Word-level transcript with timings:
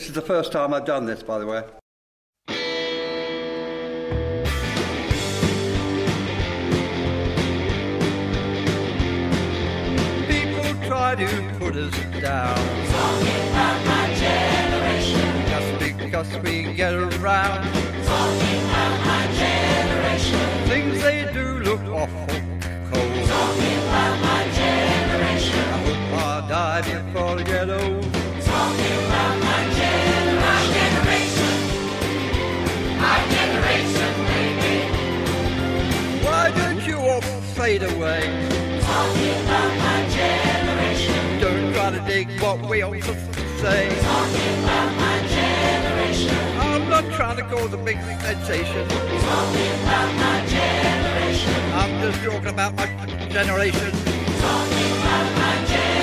This 0.00 0.08
is 0.08 0.14
the 0.14 0.22
first 0.22 0.50
time 0.50 0.72
I've 0.72 0.86
done 0.86 1.04
this, 1.04 1.22
by 1.22 1.38
the 1.38 1.46
way. 1.46 1.62
People 10.26 10.88
try 10.88 11.16
to 11.16 11.58
put 11.58 11.76
us 11.76 11.92
down. 12.18 12.56
Talking 12.56 13.48
about 13.50 13.84
my 13.84 14.14
generation. 14.14 15.46
Just 15.50 15.98
because 15.98 16.34
we 16.38 16.72
get 16.72 16.94
around. 16.94 17.62
Talking 18.06 18.62
about 18.70 19.04
my 19.04 19.26
generation. 19.36 20.40
Things 20.66 21.02
they 21.02 21.30
do 21.34 21.58
look 21.58 21.82
awful 21.82 22.26
cold. 22.88 23.28
Talking 23.28 23.78
about 23.84 24.18
my 24.22 24.48
generation. 24.62 25.58
I 25.58 25.78
hope 25.84 26.14
I 26.14 26.48
die 26.48 27.02
before 27.02 27.38
I 27.38 27.42
get 27.42 27.68
old. 27.68 28.09
Fade 37.70 37.82
away? 37.82 38.20
Talking 38.80 39.30
about 39.44 39.72
my 39.78 40.08
generation. 40.08 41.40
Don't 41.40 41.72
try 41.72 41.90
to 41.90 42.00
dig 42.04 42.26
what 42.40 42.58
we 42.68 42.82
all 42.82 42.94
just 42.94 43.34
say. 43.60 43.88
Talking 44.02 44.54
about 44.64 44.90
my 45.04 45.16
generation. 45.28 46.36
I'm 46.58 46.88
not 46.88 47.04
trying 47.12 47.36
to 47.36 47.44
cause 47.44 47.72
a 47.72 47.76
big 47.76 47.98
sensation. 48.22 48.88
Talking 48.88 49.72
about 49.82 50.10
my 50.24 50.36
generation. 50.46 51.54
I'm 51.80 51.92
just 52.02 52.24
talking 52.24 52.48
about 52.48 52.74
my 52.74 52.86
generation. 53.36 53.90
Talking 54.44 54.90
about 55.00 55.26
my 55.38 55.54
generation. 55.70 55.99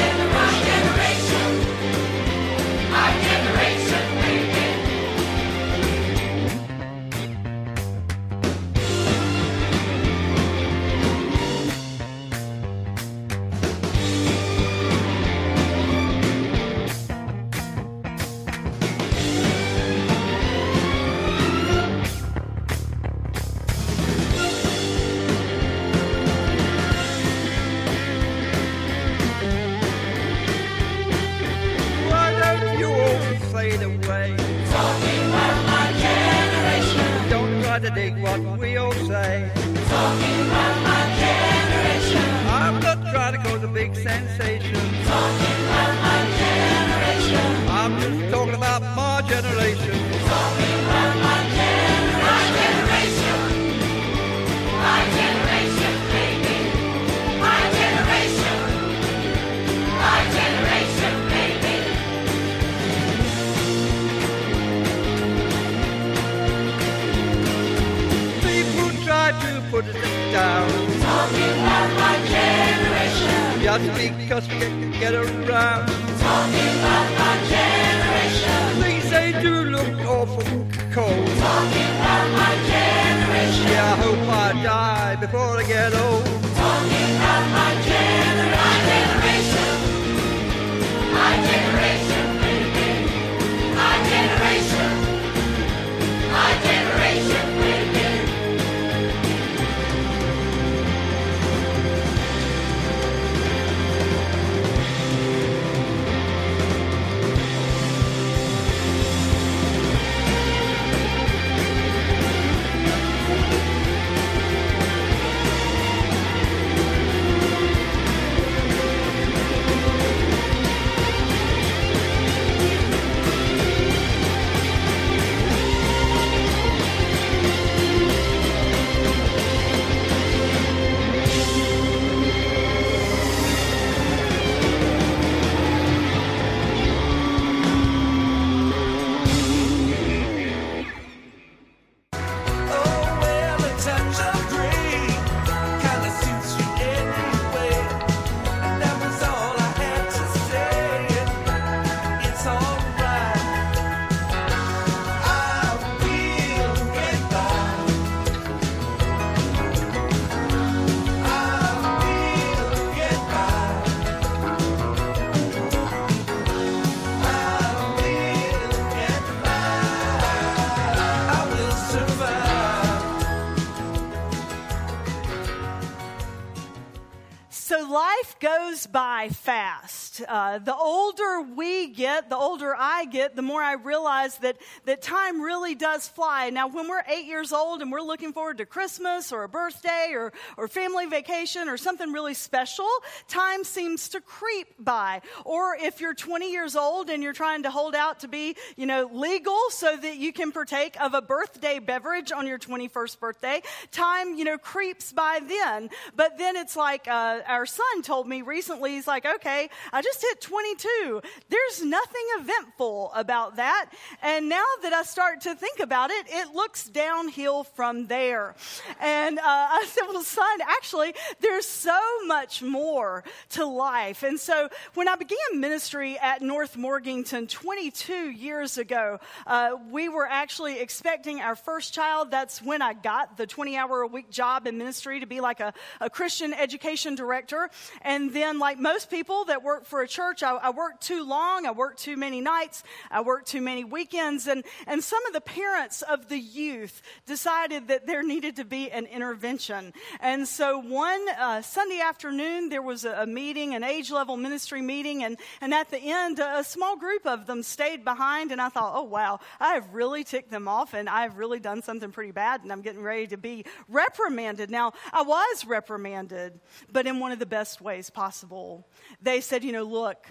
Uh, 180.28 180.60
the 180.60 180.76
older 180.76 181.42
we 181.42 181.88
get, 181.88 182.30
the 182.30 182.38
older 182.38 182.76
I 182.78 183.06
get, 183.06 183.36
the 183.36 183.42
more 183.42 183.62
I 183.62 183.74
realize 183.74 184.38
that, 184.40 184.58
that 184.86 185.02
time 185.02 185.42
really 185.42 185.76
does 185.76 186.08
fly. 186.08 186.50
Now, 186.50 186.68
when 186.68 186.88
we're 186.88 187.04
eight 187.08 187.26
years 187.26 187.52
old 187.52 187.82
and 187.82 187.92
we're 187.92 188.02
looking 188.02 188.34
forward 188.34 188.58
to 188.60 188.66
Christmas 188.66 189.32
or 189.32 189.44
a 189.44 189.50
birthday 189.50 190.12
or, 190.14 190.34
or 190.58 190.68
family 190.68 191.06
vacation 191.06 191.70
or 191.70 191.78
something 191.78 192.12
really 192.12 192.34
special, 192.34 192.90
time 193.28 193.64
seems 193.64 194.10
to 194.10 194.22
creep 194.22 194.68
by. 194.80 195.22
Or 195.46 195.76
if 195.76 196.02
you're 196.02 196.14
20 196.14 196.52
years 196.52 196.76
old 196.76 197.10
and 197.10 197.22
you're 197.24 197.34
trying 197.34 197.64
to 197.64 197.72
hold 197.72 197.96
out 197.96 198.22
to 198.22 198.28
be, 198.28 198.56
you 198.76 198.86
know, 198.86 199.10
legal 199.12 199.60
so 199.70 199.96
that 199.96 200.18
you 200.18 200.34
can 200.34 200.52
partake 200.52 201.00
of 201.02 201.14
a 201.14 201.22
birthday 201.22 201.80
beverage 201.80 202.32
on 202.32 202.48
your 202.48 202.60
21st 202.60 203.20
birthday, 203.20 203.62
time, 203.92 204.36
you 204.36 204.44
know, 204.44 204.58
creeps 204.58 205.12
by 205.12 205.40
then. 205.48 205.90
But 206.16 206.38
then 206.38 206.56
it's 206.56 206.76
like 206.76 207.08
uh, 207.08 207.42
our 207.48 207.66
son 207.66 208.02
told 208.02 208.28
me 208.28 208.42
recently, 208.42 208.92
he's 208.92 209.08
like, 209.08 209.26
okay, 209.26 209.70
I 209.92 210.02
just 210.08 210.22
hit 210.22 210.40
22. 210.42 211.22
There's 211.50 211.84
nothing 211.84 212.22
eventful 212.40 213.12
about 213.14 213.58
that. 213.58 213.90
And 214.22 214.48
now 214.48 214.64
that 214.84 214.94
I 214.94 215.04
start 215.04 215.42
to 215.42 215.54
think 215.54 215.80
about 215.80 216.12
it, 216.12 216.28
it 216.30 216.54
looks 216.54 216.88
downhill 216.88 217.66
from 217.66 218.08
there. 218.08 218.56
And 219.02 219.38
uh, 219.38 219.42
I 219.46 219.86
said, 219.88 220.04
well, 220.08 220.22
son, 220.24 220.60
actually, 220.62 221.14
there's 221.42 221.66
so 221.66 222.00
much 222.26 222.62
more 222.62 223.26
to 223.50 223.66
life. 223.66 224.24
And 224.24 224.40
so 224.40 224.70
when 224.94 225.10
I 225.10 225.16
began 225.16 225.38
ministry 225.56 226.18
at 226.18 226.42
North 226.42 226.78
Morganton 226.78 227.48
22 227.48 228.30
years 228.30 228.78
ago, 228.78 229.20
uh, 229.46 229.72
we 229.92 230.08
were 230.08 230.28
actually 230.28 230.80
expecting 230.80 231.42
our 231.42 231.56
first 231.56 231.94
child. 231.94 232.32
That's 232.32 232.62
when 232.62 232.82
I 232.82 232.94
got 232.94 233.36
the 233.36 233.46
20 233.46 233.76
hour 233.76 234.02
a 234.02 234.08
week 234.08 234.30
job 234.30 234.68
in 234.68 234.78
ministry 234.78 235.20
to 235.20 235.26
be 235.26 235.42
like 235.42 235.60
a, 235.60 235.74
a 236.00 236.10
Christian 236.10 236.54
education 236.54 237.16
director. 237.16 237.70
And 238.04 238.34
then, 238.34 238.58
like 238.60 238.80
most 238.80 239.10
people 239.10 239.46
that 239.46 239.64
work 239.64 239.86
for 239.86 239.97
for 239.98 240.04
a 240.04 240.08
church. 240.08 240.44
I, 240.44 240.52
I 240.52 240.70
worked 240.70 241.02
too 241.02 241.28
long. 241.28 241.66
I 241.66 241.72
worked 241.72 241.98
too 241.98 242.18
many 242.18 242.40
nights. 242.40 242.84
I 243.10 243.22
worked 243.22 243.48
too 243.48 243.62
many 243.62 243.84
weekends. 243.84 244.46
And, 244.46 244.64
and 244.86 245.04
some 245.04 245.26
of 245.26 245.34
the 245.34 245.42
parents 245.42 246.04
of 246.04 246.30
the 246.30 246.38
youth 246.38 247.02
decided 247.26 247.88
that 247.88 248.06
there 248.06 248.22
needed 248.22 248.58
to 248.58 248.64
be 248.64 248.92
an 248.92 249.08
intervention. 249.08 249.94
And 250.20 250.48
so 250.48 250.78
one 250.78 251.26
uh, 251.30 251.64
Sunday 251.64 252.00
afternoon, 252.00 252.70
there 252.70 252.84
was 252.84 253.06
a, 253.06 253.24
a 253.24 253.26
meeting, 253.26 253.74
an 253.74 253.84
age 253.84 254.12
level 254.12 254.38
ministry 254.38 254.84
meeting. 254.84 255.24
And, 255.24 255.40
and 255.62 255.74
at 255.74 255.90
the 255.90 256.00
end, 256.00 256.38
a, 256.38 256.64
small 256.64 256.96
group 256.96 257.26
of 257.26 257.48
them 257.48 257.64
stayed 257.64 258.06
behind. 258.06 258.52
And 258.52 258.62
I 258.62 258.70
thought, 258.70 258.92
oh, 258.94 259.02
wow, 259.02 259.40
I 259.60 259.74
have 259.74 259.96
really 259.96 260.24
ticked 260.24 260.52
them 260.52 260.68
off 260.68 260.94
and 260.94 261.10
I've 261.10 261.40
really 261.40 261.60
done 261.60 261.82
something 261.82 262.12
pretty 262.12 262.34
bad. 262.34 262.62
And 262.62 262.72
I'm 262.72 262.84
getting 262.84 263.02
ready 263.02 263.26
to 263.28 263.38
be 263.38 263.66
reprimanded. 263.90 264.70
Now, 264.70 264.94
I 265.12 265.24
was 265.24 265.66
reprimanded, 265.66 266.60
but 266.92 267.08
in 267.08 267.20
one 267.20 267.32
of 267.32 267.40
the 267.40 267.48
best 267.48 267.82
ways 267.82 268.12
possible. 268.12 268.88
They 269.24 269.42
said, 269.42 269.64
you 269.64 269.72
know, 269.72 269.87
look, 269.88 270.28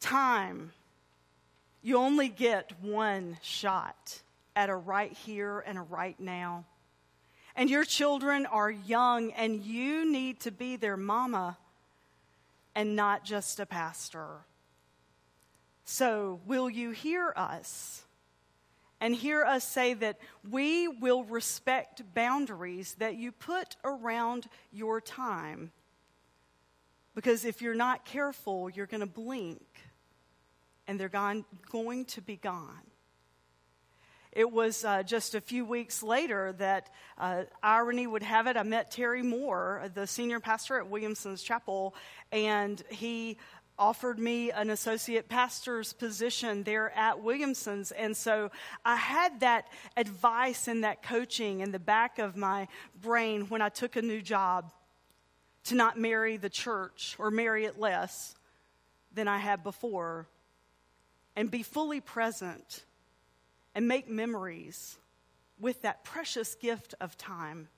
time, 0.00 0.72
you 1.82 1.96
only 1.96 2.28
get 2.28 2.72
one 2.82 3.38
shot 3.42 4.20
at 4.56 4.68
a 4.68 4.74
right 4.74 5.12
here 5.12 5.60
and 5.60 5.78
a 5.78 5.82
right 5.82 6.18
now. 6.18 6.64
And 7.56 7.68
your 7.68 7.84
children 7.84 8.46
are 8.46 8.70
young, 8.70 9.32
and 9.32 9.62
you 9.62 10.10
need 10.10 10.40
to 10.40 10.50
be 10.50 10.76
their 10.76 10.96
mama 10.96 11.58
and 12.74 12.96
not 12.96 13.24
just 13.24 13.60
a 13.60 13.66
pastor. 13.66 14.28
So, 15.84 16.40
will 16.46 16.70
you 16.70 16.92
hear 16.92 17.32
us? 17.36 18.04
And 19.00 19.14
hear 19.14 19.42
us 19.44 19.64
say 19.64 19.94
that 19.94 20.18
we 20.48 20.86
will 20.86 21.24
respect 21.24 22.02
boundaries 22.14 22.94
that 22.98 23.16
you 23.16 23.32
put 23.32 23.76
around 23.82 24.46
your 24.72 25.00
time. 25.00 25.72
Because 27.20 27.44
if 27.44 27.60
you're 27.60 27.74
not 27.74 28.06
careful, 28.06 28.70
you're 28.70 28.86
going 28.86 29.02
to 29.02 29.06
blink 29.06 29.60
and 30.86 30.98
they're 30.98 31.10
gone, 31.10 31.44
going 31.70 32.06
to 32.06 32.22
be 32.22 32.36
gone. 32.36 32.80
It 34.32 34.50
was 34.50 34.86
uh, 34.86 35.02
just 35.02 35.34
a 35.34 35.40
few 35.42 35.66
weeks 35.66 36.02
later 36.02 36.54
that 36.56 36.88
uh, 37.18 37.42
irony 37.62 38.06
would 38.06 38.22
have 38.22 38.46
it. 38.46 38.56
I 38.56 38.62
met 38.62 38.90
Terry 38.90 39.22
Moore, 39.22 39.90
the 39.92 40.06
senior 40.06 40.40
pastor 40.40 40.78
at 40.78 40.88
Williamson's 40.88 41.42
Chapel, 41.42 41.94
and 42.32 42.82
he 42.88 43.36
offered 43.78 44.18
me 44.18 44.50
an 44.52 44.70
associate 44.70 45.28
pastor's 45.28 45.92
position 45.92 46.62
there 46.62 46.90
at 46.96 47.22
Williamson's. 47.22 47.92
And 47.92 48.16
so 48.16 48.50
I 48.82 48.96
had 48.96 49.40
that 49.40 49.68
advice 49.94 50.68
and 50.68 50.84
that 50.84 51.02
coaching 51.02 51.60
in 51.60 51.70
the 51.70 51.78
back 51.78 52.18
of 52.18 52.34
my 52.34 52.66
brain 52.98 53.42
when 53.50 53.60
I 53.60 53.68
took 53.68 53.96
a 53.96 54.02
new 54.02 54.22
job 54.22 54.72
to 55.64 55.74
not 55.74 55.98
marry 55.98 56.36
the 56.36 56.50
church 56.50 57.16
or 57.18 57.30
marry 57.30 57.64
it 57.64 57.78
less 57.78 58.34
than 59.12 59.28
I 59.28 59.38
had 59.38 59.62
before 59.62 60.26
and 61.36 61.50
be 61.50 61.62
fully 61.62 62.00
present 62.00 62.84
and 63.74 63.86
make 63.86 64.08
memories 64.08 64.98
with 65.58 65.82
that 65.82 66.04
precious 66.04 66.54
gift 66.54 66.94
of 67.00 67.16
time. 67.16 67.68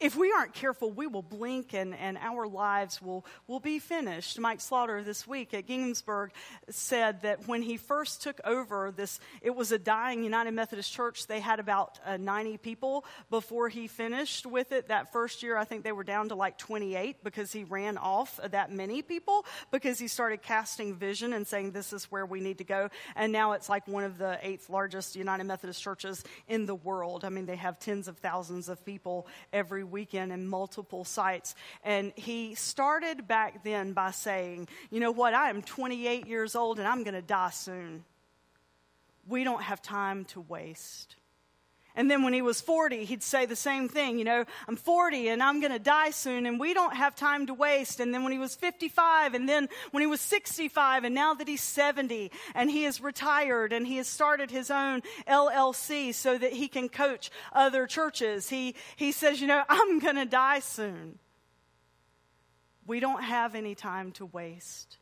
If 0.00 0.16
we 0.16 0.32
aren't 0.32 0.52
careful, 0.52 0.90
we 0.90 1.06
will 1.06 1.22
blink 1.22 1.74
and, 1.74 1.94
and 1.94 2.18
our 2.18 2.46
lives 2.46 3.00
will, 3.00 3.24
will 3.46 3.60
be 3.60 3.78
finished. 3.78 4.38
Mike 4.38 4.60
Slaughter 4.60 5.02
this 5.02 5.26
week 5.26 5.54
at 5.54 5.66
Ginghamsburg 5.66 6.30
said 6.70 7.22
that 7.22 7.46
when 7.46 7.62
he 7.62 7.76
first 7.76 8.22
took 8.22 8.40
over 8.44 8.92
this, 8.94 9.20
it 9.42 9.54
was 9.54 9.72
a 9.72 9.78
dying 9.78 10.24
United 10.24 10.52
Methodist 10.52 10.92
Church. 10.92 11.26
They 11.26 11.40
had 11.40 11.60
about 11.60 11.98
uh, 12.04 12.16
90 12.16 12.58
people 12.58 13.04
before 13.30 13.68
he 13.68 13.86
finished 13.86 14.46
with 14.46 14.72
it. 14.72 14.88
That 14.88 15.12
first 15.12 15.42
year, 15.42 15.56
I 15.56 15.64
think 15.64 15.84
they 15.84 15.92
were 15.92 16.04
down 16.04 16.28
to 16.28 16.34
like 16.34 16.58
28 16.58 17.22
because 17.22 17.52
he 17.52 17.64
ran 17.64 17.98
off 17.98 18.40
that 18.50 18.72
many 18.72 19.02
people 19.02 19.44
because 19.70 19.98
he 19.98 20.08
started 20.08 20.42
casting 20.42 20.94
vision 20.94 21.32
and 21.32 21.46
saying, 21.46 21.72
This 21.72 21.92
is 21.92 22.04
where 22.10 22.26
we 22.26 22.40
need 22.40 22.58
to 22.58 22.64
go. 22.64 22.90
And 23.14 23.32
now 23.32 23.52
it's 23.52 23.68
like 23.68 23.86
one 23.86 24.04
of 24.04 24.18
the 24.18 24.38
eighth 24.42 24.68
largest 24.68 25.16
United 25.16 25.44
Methodist 25.44 25.82
churches 25.82 26.24
in 26.48 26.66
the 26.66 26.74
world. 26.74 27.24
I 27.24 27.28
mean, 27.28 27.46
they 27.46 27.56
have 27.56 27.78
tens 27.78 28.08
of 28.08 28.18
thousands 28.18 28.68
of 28.68 28.84
people 28.84 29.26
every 29.52 29.75
weekend 29.84 30.32
in 30.32 30.46
multiple 30.46 31.04
sites. 31.04 31.54
And 31.84 32.12
he 32.16 32.54
started 32.54 33.26
back 33.26 33.64
then 33.64 33.92
by 33.92 34.10
saying, 34.10 34.68
You 34.90 35.00
know 35.00 35.12
what? 35.12 35.34
I 35.34 35.50
am 35.50 35.62
28 35.62 36.26
years 36.26 36.54
old 36.54 36.78
and 36.78 36.86
I'm 36.86 37.02
going 37.02 37.14
to 37.14 37.22
die 37.22 37.50
soon. 37.50 38.04
We 39.28 39.44
don't 39.44 39.62
have 39.62 39.82
time 39.82 40.24
to 40.26 40.40
waste. 40.40 41.16
And 41.96 42.10
then 42.10 42.22
when 42.22 42.34
he 42.34 42.42
was 42.42 42.60
40, 42.60 43.06
he'd 43.06 43.22
say 43.22 43.46
the 43.46 43.56
same 43.56 43.88
thing, 43.88 44.18
you 44.18 44.24
know, 44.24 44.44
I'm 44.68 44.76
40 44.76 45.28
and 45.28 45.42
I'm 45.42 45.60
going 45.60 45.72
to 45.72 45.78
die 45.78 46.10
soon 46.10 46.44
and 46.44 46.60
we 46.60 46.74
don't 46.74 46.94
have 46.94 47.16
time 47.16 47.46
to 47.46 47.54
waste. 47.54 48.00
And 48.00 48.12
then 48.12 48.22
when 48.22 48.32
he 48.32 48.38
was 48.38 48.54
55 48.54 49.32
and 49.32 49.48
then 49.48 49.68
when 49.92 50.02
he 50.02 50.06
was 50.06 50.20
65 50.20 51.04
and 51.04 51.14
now 51.14 51.32
that 51.32 51.48
he's 51.48 51.62
70 51.62 52.30
and 52.54 52.70
he 52.70 52.84
is 52.84 53.00
retired 53.00 53.72
and 53.72 53.86
he 53.86 53.96
has 53.96 54.06
started 54.06 54.50
his 54.50 54.70
own 54.70 55.00
LLC 55.26 56.12
so 56.12 56.36
that 56.36 56.52
he 56.52 56.68
can 56.68 56.90
coach 56.90 57.30
other 57.54 57.86
churches, 57.86 58.50
he, 58.50 58.74
he 58.96 59.10
says, 59.10 59.40
you 59.40 59.46
know, 59.46 59.62
I'm 59.66 59.98
going 59.98 60.16
to 60.16 60.26
die 60.26 60.60
soon. 60.60 61.18
We 62.86 63.00
don't 63.00 63.24
have 63.24 63.54
any 63.54 63.74
time 63.74 64.12
to 64.12 64.26
waste 64.26 64.98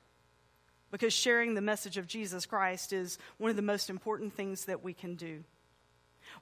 because 0.93 1.13
sharing 1.13 1.55
the 1.55 1.61
message 1.61 1.99
of 1.99 2.07
Jesus 2.07 2.47
Christ 2.47 2.93
is 2.93 3.19
one 3.39 3.51
of 3.51 3.57
the 3.57 3.63
most 3.63 3.91
important 3.91 4.33
things 4.33 4.67
that 4.67 4.85
we 4.85 4.95
can 4.95 5.17
do. 5.17 5.43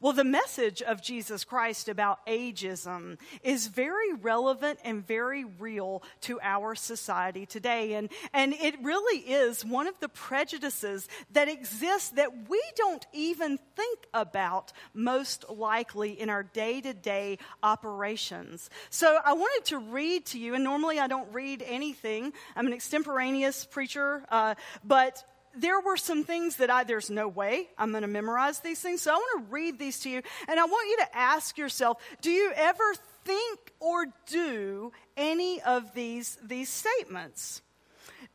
Well, 0.03 0.13
the 0.13 0.25
message 0.25 0.83
of 0.83 1.01
Jesus 1.01 1.45
Christ 1.45 1.89
about 1.89 2.27
ageism 2.27 3.19
is 3.45 3.69
very 3.69 4.13
relevant 4.13 4.81
and 4.85 5.07
very 5.07 5.45
real 5.45 6.03
to 6.23 6.41
our 6.43 6.75
society 6.75 7.47
today. 7.47 7.95
And, 7.95 8.11
and 8.33 8.53
it 8.53 8.83
really 8.83 9.21
is 9.21 9.65
one 9.65 9.87
of 9.87 10.01
the 10.01 10.09
prejudices 10.09 11.07
that 11.35 11.49
exists 11.49 12.11
that 12.11 12.49
we 12.49 12.61
don't 12.75 13.07
even 13.13 13.61
think 13.77 14.01
about 14.13 14.73
most 14.93 15.49
likely 15.49 16.21
in 16.21 16.29
our 16.31 16.43
day 16.43 16.81
to 16.81 16.95
day 16.95 17.39
operations. 17.63 18.71
So 18.91 19.21
I 19.25 19.35
wanted 19.35 19.67
to 19.67 19.79
read 19.79 20.27
to 20.27 20.39
you, 20.41 20.57
and 20.57 20.65
normally 20.65 20.99
I 20.99 21.07
don't 21.07 21.33
read 21.33 21.63
anything, 21.65 22.33
I'm 22.57 22.67
an 22.67 22.73
extemporaneous 22.73 23.67
preacher, 23.67 24.25
uh, 24.31 24.57
but 24.83 25.23
there 25.57 25.81
were 25.81 25.97
some 25.97 26.25
things 26.25 26.57
that 26.57 26.71
I, 26.71 26.85
there's 26.85 27.11
no 27.11 27.29
way 27.29 27.69
I'm 27.79 27.91
going 27.91 28.03
to 28.03 28.09
memorize 28.09 28.61
these 28.61 28.81
things. 28.81 29.03
So 29.03 29.13
I 29.13 29.15
want 29.15 29.47
to 29.47 29.53
read 29.53 29.79
these 29.79 30.01
to 30.01 30.11
you. 30.11 30.23
And 30.49 30.59
I 30.59 30.65
want 30.65 30.89
you 30.89 30.97
to 30.99 31.17
ask 31.17 31.59
yourself 31.59 31.99
do 32.21 32.31
you 32.31 32.53
ever 32.55 32.95
think 33.25 33.73
or 33.81 34.07
do 34.27 34.93
any 35.17 35.61
of 35.63 35.95
these, 35.95 36.39
these 36.43 36.69
statements? 36.69 37.63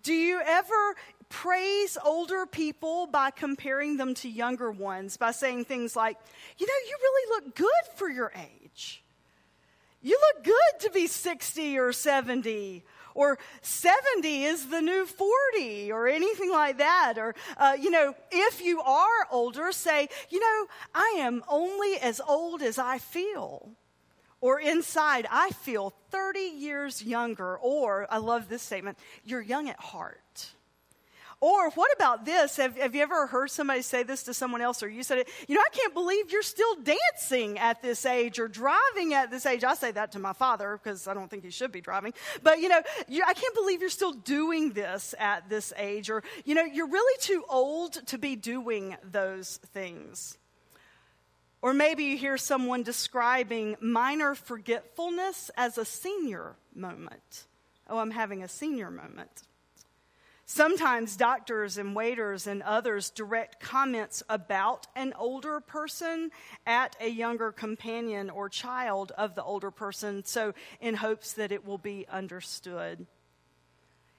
Do 0.04 0.14
you 0.14 0.40
ever 0.46 0.96
praise 1.30 1.98
older 2.04 2.46
people 2.46 3.08
by 3.08 3.32
comparing 3.32 3.98
them 3.98 4.14
to 4.16 4.30
younger 4.30 4.72
ones, 4.72 5.18
by 5.18 5.32
saying 5.32 5.66
things 5.66 5.96
like, 5.96 6.18
you 6.58 6.66
know, 6.66 6.74
you 6.88 6.98
really 7.02 7.36
look 7.36 7.56
good 7.56 7.96
for 7.96 8.10
your 8.10 8.32
age? 8.64 9.04
You 10.02 10.18
look 10.34 10.46
good 10.46 10.80
to 10.82 10.92
be 10.92 11.08
60 11.08 11.78
or 11.80 11.92
70 11.92 12.84
or 13.18 13.40
70 13.62 14.44
is 14.44 14.70
the 14.70 14.80
new 14.80 15.06
40 15.06 15.92
or 15.92 16.08
anything 16.08 16.52
like 16.52 16.78
that. 16.78 17.16
Or, 17.18 17.34
uh, 17.58 17.76
you 17.78 17.90
know, 17.90 18.14
if 18.32 18.62
you 18.62 18.80
are 18.80 19.28
older, 19.32 19.72
say, 19.72 20.08
you 20.30 20.40
know, 20.40 20.68
I 20.94 21.16
am 21.20 21.44
only 21.50 21.98
as 21.98 22.22
old 22.22 22.62
as 22.62 22.78
I 22.78 23.00
feel. 23.00 23.72
Or 24.40 24.60
inside, 24.60 25.26
I 25.32 25.50
feel 25.50 25.94
30 26.12 26.40
years 26.40 27.02
younger. 27.02 27.58
Or, 27.58 28.06
I 28.10 28.18
love 28.18 28.50
this 28.50 28.62
statement, 28.62 29.00
you're 29.24 29.42
young 29.42 29.68
at 29.68 29.80
heart. 29.80 30.22
Or 31.40 31.70
what 31.72 31.92
about 31.96 32.26
this? 32.26 32.58
Have, 32.58 32.76
have, 32.78 32.96
you 32.96 33.04
ever 33.04 33.28
heard 33.28 33.52
somebody 33.52 33.84
say 33.84 34.02
this 34.02 34.24
to 34.24 34.34
someone 34.34 34.62
else, 34.62 34.82
or 34.82 34.90
you 34.90 35.04
said 35.04 35.20
it? 35.20 35.30
You 35.48 35.54
know, 35.54 35.62
I 35.62 35.70
can't 35.70 35.94
believe 35.94 36.32
you're 36.32 36.42
still 36.42 36.76
dancing 36.78 37.60
at 37.60 37.84
this 37.84 38.08
age 38.08 38.40
or 38.40 38.48
driving 38.48 39.14
at 39.14 39.30
this 39.30 39.46
age. 39.46 39.64
I 39.64 39.76
say 39.76 39.92
that 39.92 40.14
to 40.14 40.20
my 40.20 40.34
father 40.34 40.80
because 40.82 41.08
I 41.08 41.14
don't 41.14 41.30
think 41.30 41.44
he 41.44 41.52
should 41.52 41.72
be 41.72 41.80
driving. 41.80 42.16
But, 42.42 42.60
you 42.60 42.70
know, 42.70 42.82
you, 43.08 43.24
I 43.26 43.34
can't 43.34 43.54
believe 43.54 43.82
you're 43.82 43.92
still 43.92 44.14
doing 44.14 44.72
this 44.72 45.14
at 45.20 45.48
this 45.48 45.74
age. 45.78 46.10
Or, 46.10 46.24
you 46.44 46.56
know, 46.56 46.64
you're 46.64 46.90
really 46.90 47.18
too 47.22 47.44
old 47.48 47.94
to 48.08 48.18
be 48.18 48.36
doing 48.36 48.98
those 49.04 49.58
things. 49.58 50.40
Or 51.62 51.72
maybe 51.72 52.06
you 52.06 52.18
hear 52.18 52.38
someone 52.38 52.82
describing 52.82 53.76
minor 53.80 54.34
forgetfulness 54.34 55.52
as 55.56 55.78
a 55.78 55.86
senior 55.86 56.56
moment. 56.74 57.46
Oh, 57.88 58.00
I'm 58.00 58.12
having 58.12 58.42
a 58.42 58.48
senior 58.48 58.90
moment. 58.90 59.44
Sometimes 60.50 61.18
doctors 61.18 61.78
and 61.78 61.94
waiters 61.94 62.48
and 62.48 62.64
others 62.64 63.10
direct 63.10 63.60
comments 63.60 64.24
about 64.30 64.88
an 64.96 65.12
older 65.20 65.60
person 65.60 66.32
at 66.66 66.96
a 67.02 67.10
younger 67.10 67.52
companion 67.52 68.30
or 68.30 68.48
child 68.48 69.12
of 69.18 69.36
the 69.36 69.44
older 69.44 69.72
person, 69.72 70.24
so 70.24 70.54
in 70.80 70.96
hopes 70.96 71.34
that 71.34 71.52
it 71.52 71.66
will 71.66 71.78
be 71.78 72.06
understood. 72.10 73.06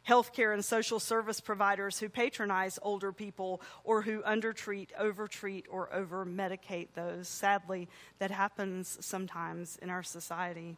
Healthcare 0.07 0.53
and 0.53 0.63
social 0.63 1.01
service 1.01 1.41
providers 1.41 1.99
who 1.99 2.11
patronize 2.11 2.79
older 2.83 3.11
people 3.11 3.63
or 3.83 4.03
who 4.03 4.23
undertreat, 4.23 4.93
overtreat, 4.99 5.65
or 5.71 5.91
over 5.95 6.27
medicate 6.27 6.89
those. 6.93 7.27
Sadly, 7.27 7.89
that 8.19 8.31
happens 8.31 8.99
sometimes 9.01 9.79
in 9.81 9.89
our 9.89 10.03
society. 10.03 10.77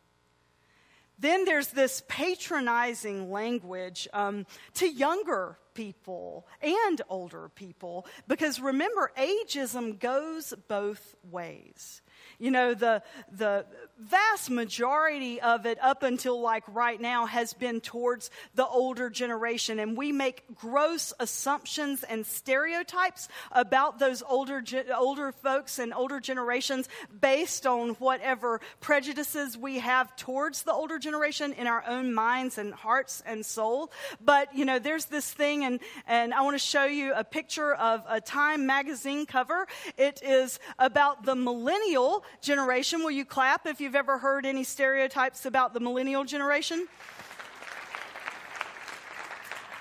Then 1.21 1.45
there's 1.45 1.69
this 1.69 2.03
patronizing 2.09 3.31
language 3.31 4.09
um, 4.12 4.47
to 4.75 4.89
younger 4.89 5.59
people 5.81 6.47
and 6.61 7.01
older 7.09 7.49
people, 7.55 8.07
because 8.29 8.61
remember, 8.61 9.11
ageism 9.17 9.99
goes 9.99 10.53
both 10.69 11.17
ways. 11.31 12.03
You 12.39 12.51
know, 12.51 12.75
the, 12.75 13.03
the 13.31 13.65
vast 13.99 14.51
majority 14.51 15.41
of 15.41 15.67
it 15.67 15.79
up 15.83 16.03
until 16.03 16.41
like 16.41 16.65
right 16.69 17.01
now 17.01 17.27
has 17.27 17.53
been 17.53 17.81
towards 17.81 18.31
the 18.55 18.67
older 18.67 19.11
generation. 19.11 19.79
And 19.79 19.97
we 19.97 20.13
make 20.13 20.45
gross 20.55 21.13
assumptions 21.19 22.03
and 22.03 22.27
stereotypes 22.27 23.29
about 23.53 23.99
those 23.99 24.23
older, 24.23 24.63
older 24.95 25.33
folks 25.33 25.79
and 25.79 25.93
older 25.95 26.21
generations 26.21 26.89
based 27.21 27.67
on 27.67 27.91
whatever 27.91 28.61
prejudices 28.81 29.57
we 29.57 29.79
have 29.79 30.15
towards 30.17 30.63
the 30.63 30.73
older 30.73 30.99
generation 30.99 31.53
in 31.55 31.67
our 31.67 31.85
own 31.87 32.13
minds 32.13 32.59
and 32.59 32.73
hearts 32.73 33.23
and 33.27 33.45
soul. 33.45 33.93
But, 34.21 34.55
you 34.55 34.65
know, 34.65 34.79
there's 34.79 35.07
this 35.07 35.31
thing, 35.31 35.65
and, 35.71 35.81
and 36.07 36.35
I 36.35 36.43
want 36.43 36.55
to 36.55 36.59
show 36.59 36.85
you 36.85 37.12
a 37.15 37.25
picture 37.25 37.75
of 37.75 38.03
a 38.09 38.21
Time 38.21 38.67
magazine 38.67 39.27
cover. 39.27 39.67
It 39.97 40.21
is 40.23 40.59
about 40.79 41.25
the 41.25 41.35
millennial 41.35 42.25
generation. 42.41 43.00
Will 43.00 43.11
you 43.11 43.25
clap 43.25 43.67
if 43.67 43.81
you've 43.81 43.95
ever 43.95 44.19
heard 44.19 44.47
any 44.47 44.65
stereotypes 44.65 45.47
about 45.47 45.75
the 45.75 45.81
millennial 45.81 46.25
generation? 46.25 46.87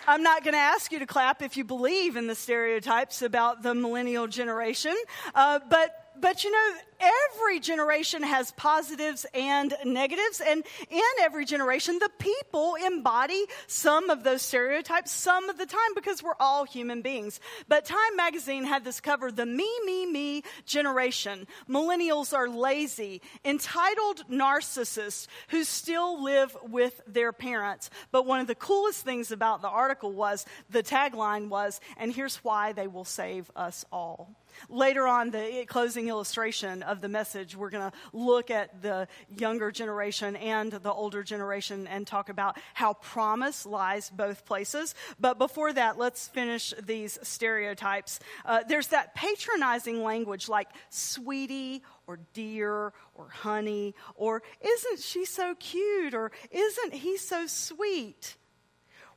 I'm 0.07 0.23
not 0.23 0.43
going 0.43 0.55
to 0.55 0.59
ask 0.59 0.91
you 0.91 0.99
to 0.99 1.05
clap 1.05 1.43
if 1.43 1.55
you 1.55 1.63
believe 1.63 2.15
in 2.15 2.25
the 2.25 2.33
stereotypes 2.33 3.21
about 3.21 3.61
the 3.61 3.75
millennial 3.75 4.25
generation, 4.25 4.95
uh, 5.35 5.59
but 5.69 6.08
but 6.21 6.43
you 6.43 6.51
know, 6.51 6.73
every 6.99 7.59
generation 7.59 8.23
has 8.23 8.51
positives 8.51 9.25
and 9.33 9.73
negatives, 9.85 10.41
and 10.45 10.63
in 10.89 11.01
every 11.21 11.45
generation, 11.45 11.99
the 11.99 12.09
people 12.19 12.75
embody 12.85 13.45
some 13.67 14.09
of 14.09 14.23
those 14.23 14.41
stereotypes 14.41 15.11
some 15.11 15.49
of 15.49 15.57
the 15.57 15.65
time 15.65 15.93
because 15.95 16.21
we're 16.21 16.33
all 16.39 16.65
human 16.65 17.01
beings. 17.01 17.39
But 17.67 17.85
Time 17.85 18.15
magazine 18.15 18.65
had 18.65 18.83
this 18.83 18.99
cover 18.99 19.31
the 19.31 19.45
me, 19.45 19.69
me, 19.85 20.05
me 20.05 20.43
generation. 20.65 21.47
Millennials 21.69 22.33
are 22.35 22.49
lazy, 22.49 23.21
entitled 23.43 24.23
narcissists 24.29 25.27
who 25.49 25.63
still 25.63 26.23
live 26.23 26.55
with 26.63 27.01
their 27.07 27.31
parents. 27.31 27.89
But 28.11 28.25
one 28.25 28.39
of 28.39 28.47
the 28.47 28.55
coolest 28.55 29.03
things 29.03 29.31
about 29.31 29.61
the 29.61 29.69
article 29.69 30.11
was 30.11 30.45
the 30.69 30.83
tagline 30.83 31.49
was, 31.49 31.79
and 31.97 32.13
here's 32.13 32.37
why 32.37 32.73
they 32.73 32.87
will 32.87 33.05
save 33.05 33.49
us 33.55 33.85
all. 33.91 34.35
Later 34.67 35.07
on, 35.07 35.31
the 35.31 35.65
closing 35.67 36.09
illustration 36.09 36.83
of 36.83 37.01
the 37.01 37.07
message, 37.07 37.55
we're 37.55 37.69
going 37.69 37.91
to 37.91 37.97
look 38.13 38.51
at 38.51 38.81
the 38.81 39.07
younger 39.37 39.71
generation 39.71 40.35
and 40.35 40.71
the 40.71 40.91
older 40.91 41.23
generation 41.23 41.87
and 41.87 42.05
talk 42.05 42.29
about 42.29 42.57
how 42.73 42.93
promise 42.93 43.65
lies 43.65 44.09
both 44.09 44.45
places. 44.45 44.95
But 45.19 45.37
before 45.37 45.71
that, 45.73 45.97
let's 45.97 46.27
finish 46.27 46.73
these 46.83 47.17
stereotypes. 47.21 48.19
Uh, 48.45 48.63
there's 48.67 48.87
that 48.87 49.15
patronizing 49.15 50.03
language 50.03 50.49
like 50.49 50.69
sweetie 50.89 51.83
or 52.07 52.19
dear 52.33 52.93
or 53.13 53.29
honey 53.29 53.93
or 54.15 54.41
isn't 54.61 54.99
she 54.99 55.25
so 55.25 55.55
cute 55.55 56.13
or 56.13 56.31
isn't 56.51 56.93
he 56.93 57.17
so 57.17 57.45
sweet? 57.47 58.35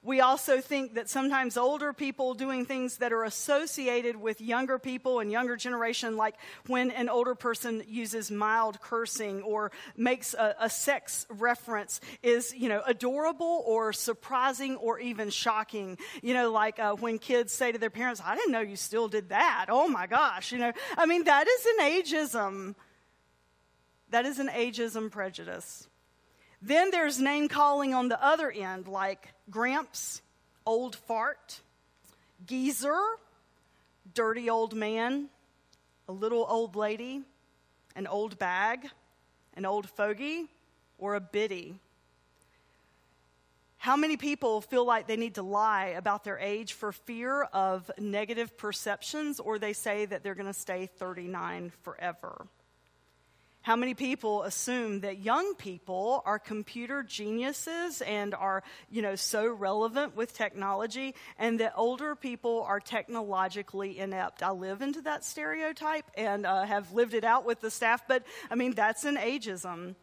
We 0.05 0.21
also 0.21 0.61
think 0.61 0.95
that 0.95 1.09
sometimes 1.09 1.57
older 1.57 1.93
people 1.93 2.35
doing 2.35 2.67
things 2.67 2.97
that 2.97 3.13
are 3.13 3.23
associated 3.23 4.17
with 4.17 4.41
younger 4.41 4.81
people 4.81 5.21
and 5.21 5.31
younger 5.31 5.57
generation, 5.57 6.17
like 6.17 6.35
when 6.67 6.91
an 6.91 7.09
older 7.09 7.37
person 7.37 7.85
uses 7.87 8.29
mild 8.29 8.81
cursing 8.81 9.43
or 9.43 9.71
makes 9.97 10.35
a, 10.35 10.57
a 10.59 10.69
sex 10.69 11.25
reference, 11.31 12.01
is 12.21 12.53
you 12.53 12.69
know 12.69 12.83
adorable 12.85 13.63
or 13.65 13.93
surprising 13.93 14.75
or 14.77 14.99
even 14.99 15.31
shocking. 15.31 15.97
You 16.21 16.35
know, 16.35 16.51
like 16.51 16.81
uh, 16.81 16.95
when 16.95 17.21
kids 17.21 17.53
say 17.53 17.71
to 17.71 17.79
their 17.79 17.91
parents, 17.91 18.21
"I 18.25 18.35
didn't 18.35 18.51
know 18.51 18.61
you 18.61 18.77
still 18.77 19.07
did 19.07 19.29
that." 19.29 19.67
Oh 19.69 19.87
my 19.87 20.09
gosh! 20.09 20.51
You 20.51 20.59
know, 20.59 20.73
I 20.99 21.07
mean 21.07 21.25
that 21.25 21.47
is 21.47 21.67
an 21.67 21.85
ageism. 21.85 22.75
That 24.11 24.27
is 24.27 24.41
an 24.41 24.49
ageism 24.49 25.13
prejudice. 25.13 25.87
Then 26.65 26.93
there's 26.93 27.19
name 27.19 27.49
calling 27.49 27.93
on 27.93 28.09
the 28.09 28.25
other 28.25 28.49
end, 28.49 28.87
like 28.87 29.35
Gramps, 29.51 30.23
old 30.65 30.95
fart, 30.95 31.61
geezer, 32.47 33.01
dirty 34.15 34.49
old 34.49 34.73
man, 34.73 35.29
a 36.09 36.13
little 36.13 36.47
old 36.49 36.77
lady, 36.77 37.23
an 37.97 38.07
old 38.07 38.39
bag, 38.39 38.89
an 39.55 39.67
old 39.67 39.91
fogey, 39.91 40.47
or 40.99 41.17
a 41.17 41.21
biddy. 41.21 41.81
How 43.79 43.97
many 43.97 44.17
people 44.17 44.61
feel 44.61 44.85
like 44.85 45.09
they 45.09 45.17
need 45.17 45.35
to 45.35 45.43
lie 45.43 45.87
about 45.97 46.23
their 46.23 46.39
age 46.39 46.75
for 46.75 46.93
fear 46.93 47.43
of 47.43 47.91
negative 47.99 48.57
perceptions, 48.57 49.41
or 49.41 49.59
they 49.59 49.73
say 49.73 50.05
that 50.05 50.23
they're 50.23 50.37
going 50.37 50.47
to 50.47 50.53
stay 50.53 50.87
39 50.87 51.73
forever? 51.83 52.47
How 53.63 53.77
many 53.77 53.95
people 53.95 54.43
assume 54.43 55.01
that 55.01 55.21
young 55.21 55.55
people 55.55 56.21
are 56.27 56.41
computer 56.41 57.05
geniuses 57.05 58.03
and 58.03 58.35
are, 58.35 58.65
you 58.91 59.03
know, 59.03 59.15
so 59.15 59.47
relevant 59.47 60.17
with 60.17 60.35
technology 60.35 61.15
and 61.39 61.61
that 61.61 61.75
older 61.77 62.17
people 62.17 62.65
are 62.67 62.81
technologically 62.81 64.01
inept? 64.01 64.43
I 64.43 64.51
live 64.51 64.83
into 64.83 65.01
that 65.03 65.25
stereotype 65.25 66.07
and 66.17 66.45
uh, 66.45 66.65
have 66.65 66.93
lived 66.93 67.15
it 67.15 67.23
out 67.23 67.47
with 67.47 67.61
the 67.61 67.71
staff, 67.71 68.03
but 68.09 68.25
I 68.51 68.57
mean, 68.57 68.73
that's 68.73 69.05
an 69.05 69.17
ageism. 69.17 69.95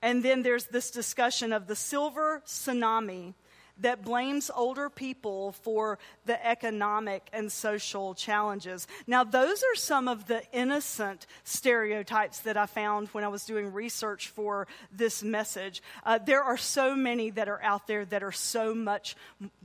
And 0.00 0.22
then 0.22 0.42
there's 0.42 0.66
this 0.66 0.92
discussion 0.92 1.52
of 1.52 1.66
the 1.66 1.74
silver 1.74 2.42
tsunami 2.46 3.34
that 3.78 4.04
blames 4.04 4.50
older 4.54 4.88
people 4.88 5.52
for 5.52 5.98
the 6.26 6.46
economic 6.46 7.26
and 7.32 7.50
social 7.50 8.14
challenges. 8.14 8.86
Now, 9.06 9.24
those 9.24 9.62
are 9.62 9.74
some 9.74 10.06
of 10.06 10.26
the 10.26 10.42
innocent 10.52 11.26
stereotypes 11.42 12.40
that 12.40 12.56
I 12.56 12.66
found 12.66 13.08
when 13.08 13.24
I 13.24 13.28
was 13.28 13.44
doing 13.44 13.72
research 13.72 14.28
for 14.28 14.68
this 14.92 15.22
message. 15.22 15.82
Uh, 16.04 16.18
there 16.18 16.42
are 16.42 16.56
so 16.56 16.94
many 16.94 17.30
that 17.30 17.48
are 17.48 17.62
out 17.62 17.86
there 17.86 18.04
that 18.06 18.22
are 18.22 18.32
so 18.32 18.74
much 18.74 19.16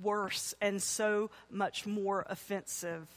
worse 0.02 0.56
and 0.60 0.82
so 0.82 1.30
much 1.52 1.86
more 1.86 2.26
offensive 2.30 3.08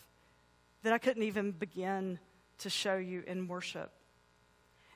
that 0.82 0.92
I 0.92 0.99
couldn't 0.99 1.22
even 1.22 1.52
begin 1.52 2.18
to 2.58 2.70
show 2.70 2.96
you 2.96 3.22
in 3.26 3.49
worship. 3.49 3.92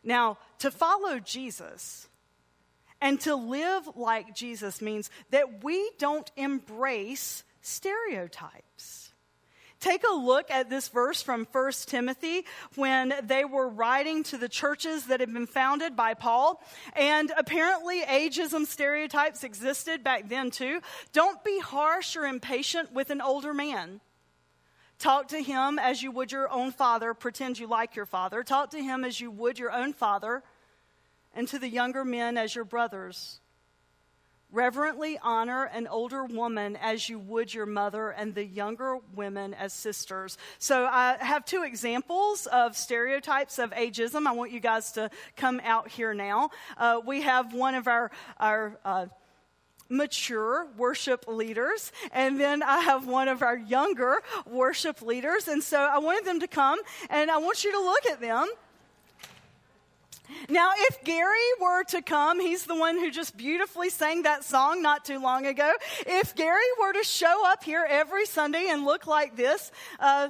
Now, 0.03 0.39
to 0.59 0.71
follow 0.71 1.19
Jesus, 1.19 2.07
and 3.01 3.21
to 3.23 3.35
live 3.35 3.89
like 3.97 4.35
Jesus 4.35 4.81
means 4.81 5.11
that 5.31 5.63
we 5.63 5.91
don't 5.99 6.31
embrace 6.37 7.45
stereotypes. 7.61 9.13
Take 9.79 10.05
a 10.11 10.15
look 10.15 10.51
at 10.51 10.71
this 10.71 10.89
verse 10.89 11.21
from 11.21 11.47
1 11.53 11.73
Timothy 11.87 12.47
when 12.77 13.13
they 13.23 13.45
were 13.45 13.69
writing 13.69 14.23
to 14.25 14.39
the 14.39 14.49
churches 14.49 15.07
that 15.07 15.21
had 15.21 15.33
been 15.33 15.47
founded 15.47 15.95
by 15.95 16.15
Paul. 16.15 16.63
And 16.95 17.31
apparently, 17.37 18.01
ageism 18.01 18.67
stereotypes 18.67 19.45
existed 19.45 20.03
back 20.03 20.29
then 20.29 20.51
too. 20.51 20.81
Don't 21.13 21.45
be 21.45 21.59
harsh 21.61 22.17
or 22.17 22.25
impatient 22.25 22.93
with 22.93 23.11
an 23.11 23.21
older 23.21 23.53
man. 23.53 24.01
Talk 24.99 25.29
to 25.29 25.43
him 25.43 25.79
as 25.79 26.03
you 26.03 26.11
would 26.11 26.33
your 26.33 26.51
own 26.51 26.73
father. 26.73 27.13
Pretend 27.13 27.59
you 27.59 27.67
like 27.67 27.97
your 27.97 28.07
father. 28.07 28.43
Talk 28.43 28.71
to 28.71 28.83
him 28.83 29.05
as 29.05 29.21
you 29.21 29.31
would 29.31 29.59
your 29.59 29.73
own 29.73 29.93
father 29.93 30.43
and 31.37 31.47
to 31.47 31.59
the 31.61 31.69
younger 31.69 32.05
men 32.05 32.37
as 32.37 32.55
your 32.55 32.65
brothers. 32.65 33.41
Reverently 34.53 35.19
honor 35.23 35.65
an 35.65 35.87
older 35.87 36.25
woman 36.25 36.77
as 36.77 37.09
you 37.09 37.19
would 37.19 37.53
your 37.53 37.67
mother, 37.67 38.11
and 38.11 38.35
the 38.35 38.45
younger 38.45 38.99
women 39.15 39.53
as 39.53 39.73
sisters. 39.73 40.39
So, 40.59 40.87
I 40.87 41.17
have 41.21 41.45
two 41.45 41.63
examples 41.65 42.47
of 42.47 42.77
stereotypes 42.77 43.59
of 43.59 43.73
ageism. 43.73 44.27
I 44.27 44.33
want 44.33 44.53
you 44.53 44.61
guys 44.61 44.93
to 44.93 45.11
come 45.37 45.61
out 45.65 45.89
here 45.89 46.15
now. 46.15 46.51
Uh, 46.79 47.01
we 47.05 47.23
have 47.23 47.53
one 47.53 47.75
of 47.75 47.87
our, 47.89 48.11
our 48.39 48.79
uh, 48.85 49.07
mature 49.89 50.69
worship 50.79 51.27
leaders, 51.29 51.91
and 52.13 52.41
then 52.41 52.63
I 52.63 52.79
have 52.79 53.07
one 53.07 53.29
of 53.29 53.43
our 53.43 53.59
younger 53.59 54.23
worship 54.47 55.03
leaders. 55.03 55.49
And 55.49 55.63
so, 55.63 55.81
I 55.81 55.99
wanted 55.99 56.25
them 56.25 56.41
to 56.41 56.49
come, 56.49 56.79
and 57.11 57.33
I 57.33 57.39
want 57.39 57.65
you 57.65 57.73
to 57.73 57.81
look 57.81 58.07
at 58.07 58.21
them. 58.21 58.47
Now, 60.49 60.73
if 60.77 61.03
Gary 61.05 61.39
were 61.61 61.85
to 61.85 62.03
come, 62.03 62.41
he's 62.41 62.65
the 62.65 62.75
one 62.75 62.97
who 62.97 63.11
just 63.11 63.37
beautifully 63.37 63.91
sang 63.91 64.23
that 64.23 64.45
song 64.45 64.83
not 64.83 65.05
too 65.05 65.21
long 65.21 65.47
ago. 65.47 65.73
If 66.07 66.35
Gary 66.35 66.61
were 66.81 66.93
to 66.93 67.05
show 67.05 67.47
up 67.47 67.65
here 67.65 67.87
every 67.89 68.27
Sunday 68.27 68.67
and 68.71 68.85
look 68.85 69.07
like 69.07 69.37
this, 69.37 69.71
uh, 69.99 70.29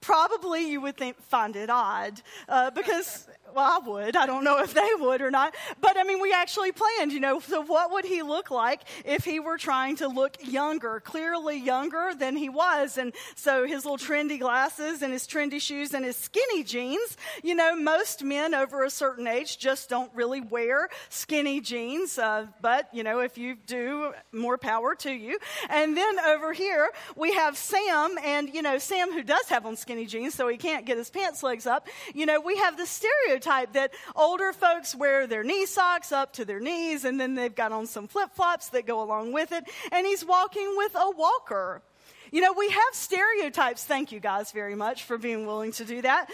probably 0.00 0.70
you 0.70 0.80
would 0.80 0.96
think, 0.96 1.20
find 1.22 1.56
it 1.56 1.70
odd 1.70 2.20
uh, 2.48 2.70
because 2.70 3.26
well, 3.54 3.80
I 3.82 3.88
would. 3.88 4.16
I 4.16 4.26
don't 4.26 4.44
know 4.44 4.58
if 4.62 4.74
they 4.74 4.88
would 4.98 5.22
or 5.22 5.30
not. 5.30 5.54
But 5.80 5.96
I 5.96 6.02
mean, 6.02 6.20
we 6.20 6.32
actually 6.32 6.72
planned, 6.72 7.12
you 7.12 7.20
know, 7.20 7.40
so 7.40 7.62
what 7.62 7.92
would 7.92 8.04
he 8.04 8.22
look 8.22 8.50
like 8.50 8.82
if 9.04 9.24
he 9.24 9.40
were 9.40 9.58
trying 9.58 9.96
to 9.96 10.08
look 10.08 10.36
younger, 10.40 11.00
clearly 11.00 11.58
younger 11.58 12.12
than 12.18 12.36
he 12.36 12.48
was? 12.48 12.98
And 12.98 13.12
so 13.36 13.66
his 13.66 13.84
little 13.84 13.98
trendy 13.98 14.38
glasses 14.38 15.02
and 15.02 15.12
his 15.12 15.26
trendy 15.26 15.60
shoes 15.60 15.94
and 15.94 16.04
his 16.04 16.16
skinny 16.16 16.64
jeans, 16.64 17.16
you 17.42 17.54
know, 17.54 17.76
most 17.76 18.24
men 18.24 18.54
over 18.54 18.84
a 18.84 18.90
certain 18.90 19.26
age 19.26 19.58
just 19.58 19.88
don't 19.88 20.10
really 20.14 20.40
wear 20.40 20.88
skinny 21.08 21.60
jeans. 21.60 22.18
Uh, 22.18 22.46
but, 22.60 22.88
you 22.92 23.04
know, 23.04 23.20
if 23.20 23.38
you 23.38 23.56
do, 23.66 24.12
more 24.32 24.58
power 24.58 24.94
to 24.96 25.12
you. 25.12 25.38
And 25.70 25.96
then 25.96 26.18
over 26.20 26.52
here, 26.52 26.90
we 27.16 27.32
have 27.34 27.56
Sam, 27.56 28.18
and, 28.24 28.52
you 28.52 28.62
know, 28.62 28.78
Sam 28.78 29.12
who 29.12 29.22
does 29.22 29.48
have 29.48 29.64
on 29.66 29.76
skinny 29.76 30.06
jeans, 30.06 30.34
so 30.34 30.48
he 30.48 30.56
can't 30.56 30.86
get 30.86 30.96
his 30.96 31.10
pants 31.10 31.42
legs 31.42 31.66
up. 31.66 31.86
You 32.14 32.26
know, 32.26 32.40
we 32.40 32.56
have 32.56 32.76
the 32.76 32.86
stereotype 32.86 33.43
that 33.44 33.92
older 34.16 34.52
folks 34.52 34.94
wear 34.94 35.26
their 35.26 35.44
knee 35.44 35.66
socks 35.66 36.12
up 36.12 36.32
to 36.34 36.44
their 36.44 36.60
knees, 36.60 37.04
and 37.04 37.20
then 37.20 37.34
they've 37.34 37.54
got 37.54 37.72
on 37.72 37.86
some 37.86 38.08
flip 38.08 38.30
flops 38.34 38.68
that 38.70 38.86
go 38.86 39.02
along 39.02 39.32
with 39.32 39.52
it, 39.52 39.64
and 39.92 40.06
he's 40.06 40.24
walking 40.24 40.74
with 40.76 40.94
a 40.94 41.10
walker. 41.10 41.82
You 42.30 42.40
know, 42.40 42.52
we 42.52 42.68
have 42.70 42.94
stereotypes. 42.94 43.84
Thank 43.84 44.10
you 44.10 44.20
guys 44.20 44.50
very 44.50 44.74
much 44.74 45.04
for 45.04 45.18
being 45.18 45.46
willing 45.46 45.72
to 45.72 45.84
do 45.84 46.02
that 46.02 46.30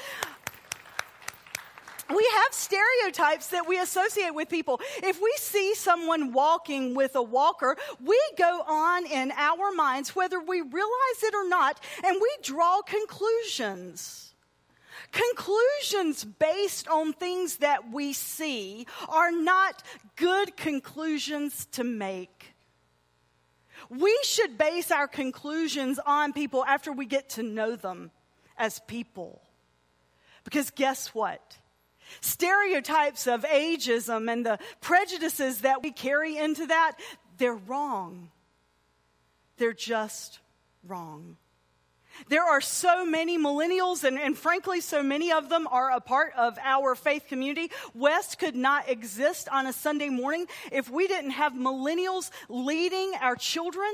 we 2.15 2.29
have 2.43 2.53
stereotypes 2.53 3.49
that 3.49 3.67
we 3.69 3.79
associate 3.79 4.35
with 4.35 4.49
people. 4.49 4.81
If 5.03 5.21
we 5.23 5.33
see 5.39 5.75
someone 5.75 6.33
walking 6.33 6.95
with 6.95 7.15
a 7.15 7.23
walker, 7.23 7.77
we 8.05 8.21
go 8.37 8.63
on 8.67 9.07
in 9.07 9.33
our 9.37 9.73
minds, 9.73 10.15
whether 10.17 10.41
we 10.41 10.61
realize 10.61 11.23
it 11.23 11.35
or 11.35 11.49
not, 11.49 11.81
and 12.05 12.17
we 12.21 12.31
draw 12.43 12.83
conclusions. 12.83 14.30
Conclusions 15.13 16.25
based 16.25 16.89
on 16.89 17.13
things 17.13 17.57
that 17.57 17.93
we 17.93 18.13
see 18.13 18.87
are 19.09 19.33
not 19.33 19.83
good 20.17 20.57
conclusions 20.57 21.67
to 21.73 21.85
make. 21.85 22.55
We 23.89 24.17
should 24.23 24.57
base 24.57 24.91
our 24.91 25.09
conclusions 25.09 25.99
on 26.05 26.33
people 26.33 26.65
after 26.65 26.93
we 26.93 27.07
get 27.07 27.31
to 27.31 27.43
know 27.43 27.75
them 27.77 28.11
as 28.57 28.79
people. 28.87 29.43
Because 30.45 30.71
guess 30.71 31.09
what? 31.09 31.59
stereotypes 32.21 33.27
of 33.27 33.45
ageism 33.45 34.31
and 34.31 34.45
the 34.45 34.59
prejudices 34.81 35.61
that 35.61 35.83
we 35.83 35.93
carry 35.93 36.37
into 36.37 36.67
that, 36.67 36.93
they're 37.39 37.55
wrong. 37.55 38.31
They're 39.59 39.73
just 39.73 40.41
wrong. 40.87 41.37
There 42.29 42.45
are 42.45 42.61
so 42.61 43.05
many 43.05 43.39
millennials, 43.39 44.05
and, 44.05 44.19
and, 44.19 44.37
frankly, 44.37 44.81
so 44.81 45.03
many 45.03 45.33
of 45.33 45.49
them 45.49 45.67
are 45.71 45.91
a 45.91 46.01
part 46.01 46.33
of 46.37 46.59
our 46.63 46.95
faith 46.95 47.27
community. 47.29 47.71
West 47.95 48.39
could 48.39 48.57
not 48.57 48.89
exist 48.89 49.49
on 49.49 49.67
a 49.67 49.73
Sunday 49.73 50.09
morning 50.09 50.47
if 50.71 50.91
we 50.91 51.07
didn't 51.07 51.33
have 51.33 51.53
millennials 51.53 52.31
leading 52.49 53.13
our 53.21 53.37
children 53.37 53.91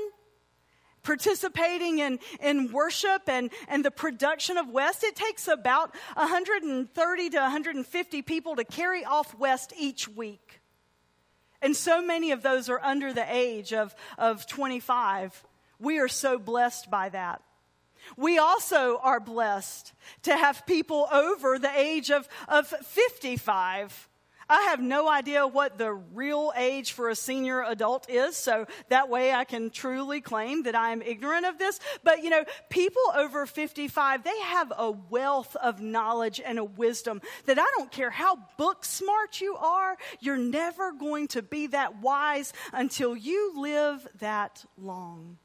participating 1.03 1.99
in, 1.99 2.19
in 2.41 2.69
worship 2.73 3.21
and, 3.27 3.49
and 3.69 3.85
the 3.85 3.89
production 3.89 4.57
of 4.57 4.67
West, 4.67 5.05
it 5.05 5.15
takes 5.15 5.47
about 5.47 5.95
130 6.15 7.29
to 7.29 7.37
150 7.37 8.21
people 8.23 8.57
to 8.57 8.65
carry 8.65 9.05
off 9.05 9.33
West 9.39 9.73
each 9.79 10.09
week. 10.09 10.59
And 11.61 11.75
so 11.75 12.01
many 12.01 12.31
of 12.31 12.43
those 12.43 12.67
are 12.67 12.81
under 12.83 13.13
the 13.13 13.25
age 13.33 13.71
of, 13.71 13.95
of 14.17 14.45
25. 14.47 15.45
We 15.79 15.99
are 15.99 16.09
so 16.09 16.37
blessed 16.37 16.91
by 16.91 17.07
that. 17.09 17.41
We 18.15 18.37
also 18.37 18.99
are 19.01 19.19
blessed 19.19 19.93
to 20.23 20.37
have 20.37 20.65
people 20.65 21.07
over 21.11 21.59
the 21.59 21.71
age 21.75 22.11
of, 22.11 22.27
of 22.47 22.67
55 22.67 24.07
I 24.49 24.61
have 24.69 24.81
no 24.81 25.09
idea 25.09 25.45
what 25.45 25.77
the 25.77 25.93
real 25.93 26.53
age 26.55 26.93
for 26.93 27.09
a 27.09 27.15
senior 27.15 27.63
adult 27.63 28.09
is, 28.09 28.37
so 28.37 28.65
that 28.87 29.09
way 29.09 29.33
I 29.33 29.43
can 29.43 29.69
truly 29.69 30.21
claim 30.21 30.63
that 30.63 30.75
I 30.75 30.91
am 30.91 31.01
ignorant 31.01 31.45
of 31.45 31.57
this. 31.57 31.79
But 32.03 32.23
you 32.23 32.29
know, 32.29 32.45
people 32.69 33.01
over 33.15 33.45
55, 33.45 34.23
they 34.23 34.39
have 34.41 34.71
a 34.77 34.91
wealth 34.91 35.55
of 35.57 35.81
knowledge 35.81 36.39
and 36.43 36.59
a 36.59 36.63
wisdom 36.63 37.21
that 37.45 37.59
I 37.59 37.65
don't 37.77 37.91
care 37.91 38.09
how 38.09 38.37
book 38.57 38.85
smart 38.85 39.41
you 39.41 39.55
are, 39.57 39.97
you're 40.21 40.37
never 40.37 40.93
going 40.93 41.27
to 41.29 41.41
be 41.41 41.67
that 41.67 42.01
wise 42.01 42.53
until 42.71 43.17
you 43.17 43.53
live 43.57 44.07
that 44.19 44.63
long. 44.77 45.37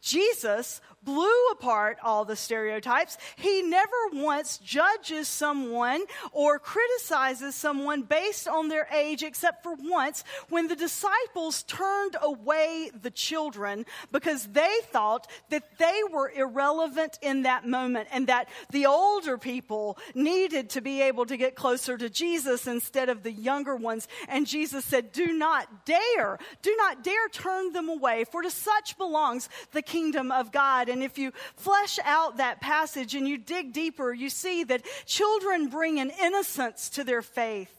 Jesus 0.00 0.80
blew 1.04 1.48
apart 1.52 1.98
all 2.02 2.24
the 2.24 2.36
stereotypes. 2.36 3.18
He 3.36 3.62
never 3.62 3.90
once 4.12 4.58
judges 4.58 5.28
someone 5.28 6.02
or 6.32 6.58
criticizes 6.58 7.54
someone 7.54 8.02
based 8.02 8.48
on 8.48 8.68
their 8.68 8.88
age, 8.92 9.22
except 9.22 9.62
for 9.62 9.74
once 9.74 10.24
when 10.48 10.68
the 10.68 10.76
disciples 10.76 11.62
turned 11.64 12.16
away 12.20 12.90
the 13.02 13.10
children 13.10 13.84
because 14.12 14.46
they 14.48 14.78
thought 14.84 15.28
that 15.50 15.78
they 15.78 16.00
were 16.10 16.30
irrelevant 16.30 17.18
in 17.20 17.42
that 17.42 17.66
moment 17.66 18.08
and 18.10 18.26
that 18.28 18.48
the 18.70 18.86
older 18.86 19.38
people 19.38 19.98
needed 20.14 20.70
to 20.70 20.80
be 20.80 21.02
able 21.02 21.26
to 21.26 21.36
get 21.36 21.54
closer 21.54 21.98
to 21.98 22.08
Jesus 22.08 22.66
instead 22.66 23.08
of 23.08 23.22
the 23.22 23.32
younger 23.32 23.76
ones. 23.76 24.08
And 24.28 24.46
Jesus 24.46 24.84
said, 24.84 25.12
Do 25.12 25.32
not 25.32 25.84
dare, 25.84 26.38
do 26.62 26.74
not 26.76 27.04
dare 27.04 27.28
turn 27.28 27.72
them 27.72 27.88
away, 27.88 28.24
for 28.24 28.42
to 28.42 28.50
such 28.50 28.96
belongs 28.96 29.48
the 29.74 29.82
kingdom 29.82 30.32
of 30.32 30.52
God. 30.52 30.88
And 30.88 31.02
if 31.02 31.18
you 31.18 31.32
flesh 31.56 31.98
out 32.04 32.38
that 32.38 32.60
passage 32.60 33.14
and 33.14 33.28
you 33.28 33.36
dig 33.36 33.72
deeper, 33.72 34.12
you 34.12 34.30
see 34.30 34.64
that 34.64 34.84
children 35.04 35.68
bring 35.68 36.00
an 36.00 36.10
innocence 36.22 36.88
to 36.90 37.04
their 37.04 37.22
faith. 37.22 37.70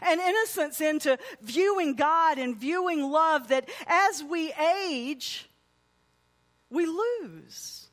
An 0.00 0.20
innocence 0.20 0.80
into 0.80 1.18
viewing 1.40 1.96
God 1.96 2.38
and 2.38 2.56
viewing 2.56 3.10
love 3.10 3.48
that 3.48 3.68
as 3.86 4.22
we 4.22 4.52
age, 4.52 5.48
we 6.70 6.86
lose. 6.86 7.88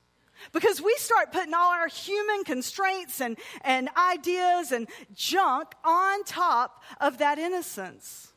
Because 0.52 0.82
we 0.82 0.96
start 0.98 1.32
putting 1.32 1.54
all 1.54 1.72
our 1.72 1.88
human 1.88 2.44
constraints 2.44 3.22
and, 3.22 3.38
and 3.62 3.90
ideas 3.98 4.72
and 4.72 4.88
junk 5.14 5.74
on 5.84 6.24
top 6.24 6.82
of 7.02 7.18
that 7.18 7.38
innocence. 7.38 8.29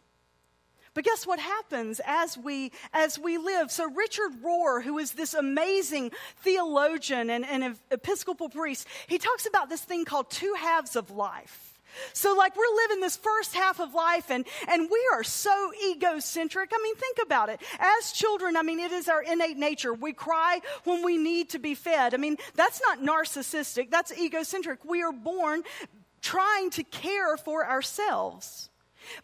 But 0.94 1.04
guess 1.04 1.26
what 1.26 1.38
happens 1.38 2.00
as 2.04 2.36
we 2.36 2.72
as 2.92 3.18
we 3.18 3.38
live? 3.38 3.70
So 3.70 3.90
Richard 3.90 4.32
Rohr, 4.44 4.82
who 4.82 4.98
is 4.98 5.12
this 5.12 5.34
amazing 5.34 6.12
theologian 6.42 7.30
and, 7.30 7.46
and 7.46 7.76
Episcopal 7.90 8.48
priest, 8.48 8.86
he 9.06 9.18
talks 9.18 9.46
about 9.46 9.68
this 9.68 9.82
thing 9.82 10.04
called 10.04 10.30
two 10.30 10.54
halves 10.58 10.96
of 10.96 11.10
life. 11.10 11.72
So, 12.12 12.34
like, 12.34 12.56
we're 12.56 12.76
living 12.82 13.00
this 13.00 13.16
first 13.16 13.54
half 13.54 13.80
of 13.80 13.94
life, 13.94 14.30
and, 14.30 14.46
and 14.68 14.88
we 14.90 15.08
are 15.12 15.22
so 15.22 15.72
egocentric. 15.90 16.70
I 16.72 16.80
mean, 16.82 16.96
think 16.96 17.18
about 17.22 17.48
it. 17.50 17.60
As 17.78 18.12
children, 18.12 18.56
I 18.56 18.62
mean, 18.62 18.80
it 18.80 18.92
is 18.92 19.08
our 19.08 19.22
innate 19.22 19.58
nature. 19.58 19.92
We 19.92 20.12
cry 20.12 20.60
when 20.84 21.04
we 21.04 21.18
need 21.18 21.50
to 21.50 21.58
be 21.58 21.74
fed. 21.74 22.14
I 22.14 22.16
mean, 22.16 22.38
that's 22.54 22.80
not 22.80 23.00
narcissistic, 23.00 23.90
that's 23.90 24.12
egocentric. 24.12 24.84
We 24.84 25.02
are 25.02 25.12
born 25.12 25.62
trying 26.20 26.70
to 26.70 26.84
care 26.84 27.36
for 27.36 27.68
ourselves. 27.68 28.70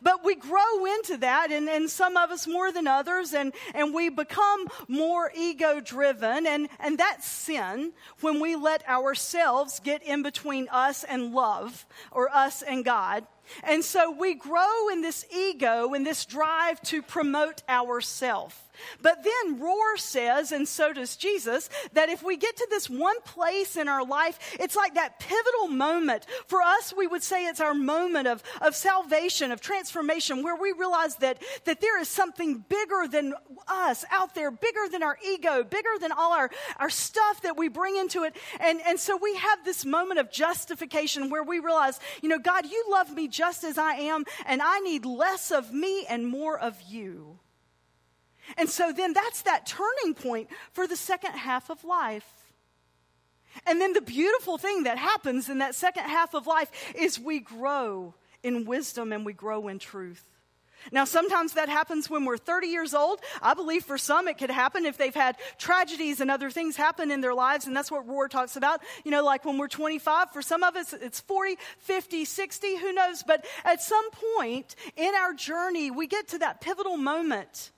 But 0.02 0.24
we 0.24 0.34
grow 0.34 0.84
into 0.96 1.16
that, 1.18 1.50
and, 1.50 1.68
and 1.68 1.90
some 1.90 2.16
of 2.16 2.30
us 2.30 2.46
more 2.46 2.72
than 2.72 2.86
others, 2.86 3.34
and, 3.34 3.52
and 3.74 3.94
we 3.94 4.08
become 4.08 4.66
more 4.86 5.32
ego 5.36 5.80
driven. 5.80 6.46
And, 6.46 6.68
and 6.80 6.98
that's 6.98 7.26
sin 7.26 7.92
when 8.20 8.40
we 8.40 8.56
let 8.56 8.88
ourselves 8.88 9.80
get 9.80 10.02
in 10.02 10.22
between 10.22 10.68
us 10.70 11.04
and 11.04 11.32
love 11.32 11.86
or 12.10 12.28
us 12.34 12.62
and 12.62 12.84
God. 12.84 13.26
And 13.64 13.84
so 13.84 14.10
we 14.10 14.34
grow 14.34 14.88
in 14.90 15.00
this 15.00 15.24
ego, 15.34 15.94
in 15.94 16.04
this 16.04 16.24
drive 16.24 16.80
to 16.82 17.02
promote 17.02 17.62
ourself. 17.68 18.68
But 19.02 19.24
then 19.24 19.60
Rohr 19.60 19.98
says, 19.98 20.52
and 20.52 20.66
so 20.66 20.92
does 20.92 21.16
Jesus, 21.16 21.68
that 21.92 22.08
if 22.08 22.22
we 22.22 22.36
get 22.36 22.56
to 22.56 22.66
this 22.70 22.88
one 22.88 23.20
place 23.22 23.76
in 23.76 23.88
our 23.88 24.04
life, 24.04 24.56
it's 24.58 24.76
like 24.76 24.94
that 24.94 25.20
pivotal 25.20 25.68
moment. 25.68 26.26
For 26.46 26.62
us, 26.62 26.94
we 26.96 27.06
would 27.06 27.22
say 27.22 27.46
it's 27.46 27.60
our 27.60 27.74
moment 27.74 28.28
of, 28.28 28.42
of 28.60 28.74
salvation, 28.74 29.52
of 29.52 29.60
transformation, 29.60 30.42
where 30.42 30.56
we 30.56 30.72
realize 30.72 31.16
that, 31.16 31.42
that 31.64 31.80
there 31.80 32.00
is 32.00 32.08
something 32.08 32.64
bigger 32.68 33.08
than 33.10 33.34
us 33.66 34.04
out 34.10 34.34
there, 34.34 34.50
bigger 34.50 34.88
than 34.90 35.02
our 35.02 35.18
ego, 35.26 35.62
bigger 35.62 35.98
than 36.00 36.12
all 36.12 36.32
our, 36.32 36.50
our 36.78 36.90
stuff 36.90 37.42
that 37.42 37.56
we 37.56 37.68
bring 37.68 37.96
into 37.96 38.24
it. 38.24 38.36
And, 38.60 38.80
and 38.86 38.98
so 38.98 39.16
we 39.16 39.34
have 39.36 39.64
this 39.64 39.84
moment 39.84 40.20
of 40.20 40.30
justification 40.30 41.30
where 41.30 41.42
we 41.42 41.58
realize, 41.58 41.98
you 42.22 42.28
know, 42.28 42.38
God, 42.38 42.66
you 42.66 42.84
love 42.90 43.12
me 43.12 43.28
just 43.38 43.62
as 43.62 43.78
I 43.78 43.92
am, 43.94 44.24
and 44.46 44.60
I 44.60 44.80
need 44.80 45.06
less 45.06 45.52
of 45.52 45.72
me 45.72 46.04
and 46.06 46.26
more 46.26 46.58
of 46.58 46.74
you. 46.88 47.38
And 48.56 48.68
so 48.68 48.92
then 48.92 49.12
that's 49.12 49.42
that 49.42 49.64
turning 49.64 50.14
point 50.14 50.48
for 50.72 50.88
the 50.88 50.96
second 50.96 51.34
half 51.34 51.70
of 51.70 51.84
life. 51.84 52.26
And 53.64 53.80
then 53.80 53.92
the 53.92 54.00
beautiful 54.00 54.58
thing 54.58 54.82
that 54.84 54.98
happens 54.98 55.48
in 55.48 55.58
that 55.58 55.76
second 55.76 56.04
half 56.04 56.34
of 56.34 56.46
life 56.46 56.70
is 56.96 57.20
we 57.20 57.38
grow 57.38 58.14
in 58.42 58.64
wisdom 58.64 59.12
and 59.12 59.24
we 59.24 59.32
grow 59.32 59.68
in 59.68 59.78
truth. 59.78 60.24
Now, 60.92 61.04
sometimes 61.04 61.54
that 61.54 61.68
happens 61.68 62.08
when 62.08 62.24
we're 62.24 62.38
30 62.38 62.68
years 62.68 62.94
old. 62.94 63.20
I 63.42 63.54
believe 63.54 63.84
for 63.84 63.98
some 63.98 64.28
it 64.28 64.38
could 64.38 64.50
happen 64.50 64.86
if 64.86 64.96
they've 64.96 65.14
had 65.14 65.36
tragedies 65.58 66.20
and 66.20 66.30
other 66.30 66.50
things 66.50 66.76
happen 66.76 67.10
in 67.10 67.20
their 67.20 67.34
lives, 67.34 67.66
and 67.66 67.76
that's 67.76 67.90
what 67.90 68.06
Rohr 68.06 68.28
talks 68.28 68.56
about. 68.56 68.80
You 69.04 69.10
know, 69.10 69.24
like 69.24 69.44
when 69.44 69.58
we're 69.58 69.68
25, 69.68 70.32
for 70.32 70.42
some 70.42 70.62
of 70.62 70.76
us 70.76 70.92
it's 70.92 71.20
40, 71.20 71.56
50, 71.78 72.24
60, 72.24 72.76
who 72.76 72.92
knows? 72.92 73.22
But 73.22 73.46
at 73.64 73.82
some 73.82 74.10
point 74.10 74.74
in 74.96 75.14
our 75.14 75.34
journey, 75.34 75.90
we 75.90 76.06
get 76.06 76.28
to 76.28 76.38
that 76.38 76.60
pivotal 76.60 76.96
moment. 76.96 77.70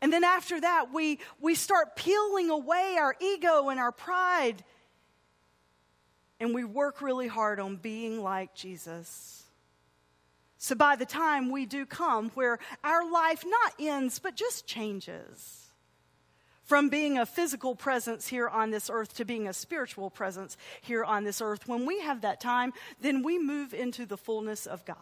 And 0.00 0.12
then 0.12 0.24
after 0.24 0.60
that, 0.60 0.92
we, 0.92 1.18
we 1.40 1.54
start 1.54 1.96
peeling 1.96 2.50
away 2.50 2.96
our 3.00 3.16
ego 3.20 3.68
and 3.68 3.80
our 3.80 3.92
pride. 3.92 4.64
And 6.40 6.54
we 6.54 6.64
work 6.64 7.02
really 7.02 7.26
hard 7.26 7.58
on 7.58 7.76
being 7.76 8.22
like 8.22 8.54
Jesus. 8.54 9.37
So 10.58 10.74
by 10.74 10.96
the 10.96 11.06
time 11.06 11.50
we 11.50 11.66
do 11.66 11.86
come, 11.86 12.30
where 12.30 12.58
our 12.82 13.08
life 13.08 13.44
not 13.46 13.74
ends, 13.78 14.18
but 14.18 14.34
just 14.34 14.66
changes 14.66 15.68
from 16.68 16.90
being 16.90 17.16
a 17.16 17.24
physical 17.24 17.74
presence 17.74 18.26
here 18.26 18.46
on 18.46 18.70
this 18.70 18.90
earth 18.92 19.14
to 19.14 19.24
being 19.24 19.48
a 19.48 19.54
spiritual 19.54 20.10
presence 20.10 20.56
here 20.82 21.02
on 21.02 21.24
this 21.24 21.40
earth, 21.40 21.66
when 21.66 21.86
we 21.86 22.00
have 22.00 22.20
that 22.20 22.42
time, 22.42 22.74
then 23.00 23.22
we 23.22 23.38
move 23.38 23.72
into 23.72 24.04
the 24.04 24.18
fullness 24.18 24.66
of 24.66 24.84
God. 24.84 24.96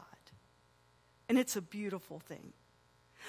And 1.28 1.38
it's 1.38 1.56
a 1.56 1.60
beautiful 1.60 2.20
thing. 2.20 2.52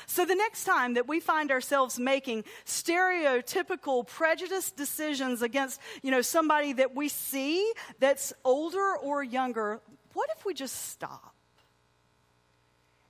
So 0.06 0.24
the 0.24 0.36
next 0.36 0.66
time 0.66 0.94
that 0.94 1.08
we 1.08 1.20
find 1.20 1.50
ourselves 1.50 1.98
making 1.98 2.44
stereotypical 2.64 4.06
prejudiced 4.06 4.78
decisions 4.78 5.42
against, 5.42 5.82
you 6.04 6.12
know, 6.12 6.22
somebody 6.22 6.74
that 6.74 6.94
we 6.94 7.08
see 7.08 7.74
that's 8.00 8.34
older 8.46 8.98
or 8.98 9.24
younger, 9.24 9.82
what 10.14 10.30
if 10.38 10.46
we 10.46 10.54
just 10.54 10.90
stop? 10.90 11.34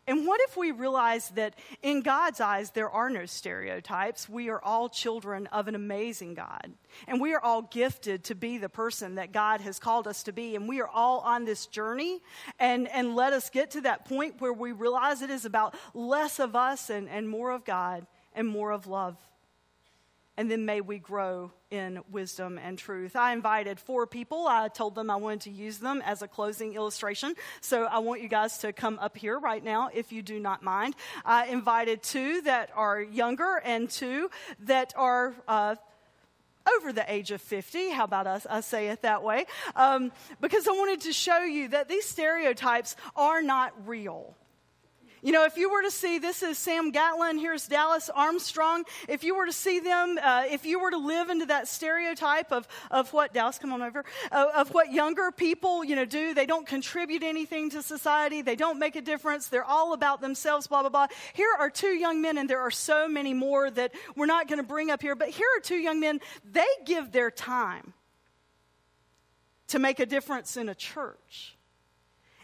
And 0.07 0.25
what 0.25 0.39
if 0.41 0.55
we 0.55 0.71
realize 0.71 1.29
that 1.31 1.55
in 1.81 2.01
God's 2.01 2.39
eyes, 2.39 2.71
there 2.71 2.89
are 2.89 3.09
no 3.09 3.25
stereotypes? 3.25 4.29
We 4.29 4.49
are 4.49 4.63
all 4.63 4.87
children 4.87 5.47
of 5.47 5.67
an 5.67 5.75
amazing 5.75 6.33
God. 6.33 6.71
And 7.07 7.19
we 7.19 7.33
are 7.33 7.41
all 7.41 7.63
gifted 7.63 8.23
to 8.25 8.35
be 8.35 8.57
the 8.57 8.69
person 8.69 9.15
that 9.15 9.33
God 9.33 9.59
has 9.61 9.79
called 9.79 10.07
us 10.07 10.23
to 10.23 10.31
be. 10.31 10.55
And 10.55 10.67
we 10.67 10.79
are 10.79 10.87
all 10.87 11.19
on 11.19 11.43
this 11.43 11.65
journey. 11.65 12.21
And, 12.57 12.87
and 12.87 13.15
let 13.15 13.33
us 13.33 13.49
get 13.49 13.71
to 13.71 13.81
that 13.81 14.05
point 14.05 14.39
where 14.39 14.53
we 14.53 14.71
realize 14.71 15.21
it 15.21 15.29
is 15.29 15.43
about 15.43 15.75
less 15.93 16.39
of 16.39 16.55
us 16.55 16.89
and, 16.89 17.09
and 17.09 17.27
more 17.27 17.51
of 17.51 17.65
God 17.65 18.07
and 18.33 18.47
more 18.47 18.71
of 18.71 18.87
love 18.87 19.17
and 20.38 20.50
then 20.50 20.65
may 20.65 20.82
we 20.82 21.00
grow 21.00 21.52
in 21.71 22.00
wisdom 22.12 22.60
and 22.63 22.78
truth. 22.78 23.15
I 23.15 23.34
invited 23.34 23.80
four 23.80 24.06
people. 24.06 24.47
I 24.47 24.67
told 24.67 24.95
them 24.95 25.10
I 25.10 25.15
wanted 25.15 25.41
to 25.41 25.52
use 25.52 25.80
them 25.80 26.02
as 26.06 26.21
a 26.21 26.28
closing 26.28 26.76
illustration. 26.76 27.34
So 27.60 27.86
I 27.86 28.00
want 28.00 28.21
you 28.21 28.30
guys 28.30 28.60
to 28.60 28.71
come 28.71 29.00
up 29.00 29.17
here 29.17 29.39
right 29.39 29.63
now 29.63 29.89
if 29.93 30.12
you 30.12 30.21
do 30.21 30.39
not 30.39 30.62
mind. 30.62 30.95
I 31.26 31.47
invited 31.47 32.04
two 32.04 32.41
that 32.41 32.69
are 32.76 33.02
younger 33.02 33.62
and 33.65 33.89
two 33.89 34.30
that 34.65 34.93
are. 34.95 35.34
Uh, 35.47 35.76
over 36.76 36.91
the 36.91 37.10
age 37.10 37.32
of 37.32 37.39
50. 37.39 37.91
How 37.91 38.04
about 38.04 38.28
us? 38.28 38.45
I 38.50 38.60
say 38.60 38.89
it 38.89 39.04
that 39.04 39.23
way. 39.23 39.45
Um, 39.73 40.12
because 40.41 40.67
I 40.67 40.71
wanted 40.71 41.00
to 41.04 41.13
show 41.13 41.45
you 41.45 41.69
that 41.69 41.88
these 41.88 42.04
stereotypes 42.04 42.97
are 43.15 43.41
not 43.41 43.71
real. 43.88 44.36
You 45.23 45.32
know, 45.32 45.45
if 45.45 45.58
you 45.58 45.71
were 45.71 45.82
to 45.82 45.89
see, 45.89 46.19
this 46.19 46.43
is 46.43 46.60
Sam 46.60 46.91
Gatlin, 46.91 47.39
here's 47.39 47.67
Dallas 47.67 48.08
Armstrong. 48.13 48.84
If 49.10 49.23
you 49.23 49.36
were 49.36 49.47
to 49.47 49.51
see 49.53 49.80
them, 49.80 50.19
uh, 50.21 50.43
if 50.47 50.63
you 50.63 50.80
were 50.80 50.91
to 50.91 50.97
live 50.97 51.30
into 51.30 51.47
that 51.47 51.67
stereotype 51.67 52.51
of, 52.51 52.67
of 52.91 53.12
what, 53.13 53.34
Dallas, 53.34 53.58
come 53.58 53.73
on 53.73 53.82
over, 53.82 54.06
uh, 54.32 54.47
of 54.56 54.69
what 54.75 54.91
younger 54.91 55.32
people, 55.32 55.84
you 55.84 55.95
know, 55.95 56.06
do, 56.06 56.36
they 56.36 56.45
don't 56.45 56.67
contribute 56.67 57.23
anything 57.23 57.71
to 57.71 57.82
society, 57.82 58.43
they 58.43 58.56
don't 58.56 58.77
make 58.77 58.95
a 58.95 59.01
difference, 59.01 59.47
they're 59.47 59.63
all 59.63 59.93
about 59.93 60.21
themselves, 60.21 60.67
blah, 60.67 60.82
blah, 60.82 60.89
blah. 60.89 61.08
Here 61.34 61.49
are 61.58 61.71
two 61.71 61.95
young 61.95 62.21
men, 62.21 62.38
and 62.38 62.47
there 62.47 62.62
are 62.62 62.71
so 62.71 63.08
many 63.08 63.34
more 63.34 63.71
that 63.71 63.93
we're 64.15 64.27
not 64.27 64.47
going 64.47 64.60
to 64.60 64.67
bring 64.67 64.91
up 64.91 65.01
here, 65.01 65.15
but 65.15 65.30
here 65.30 65.47
are 65.58 65.62
two 65.62 65.77
young 65.77 65.99
men, 65.99 66.19
they 66.45 66.67
give 66.86 67.12
their 67.12 67.32
time 67.32 67.93
to 69.69 69.80
make 69.80 69.99
a 69.99 70.06
difference 70.06 70.58
in 70.58 70.69
a 70.69 70.75
church. 70.75 71.56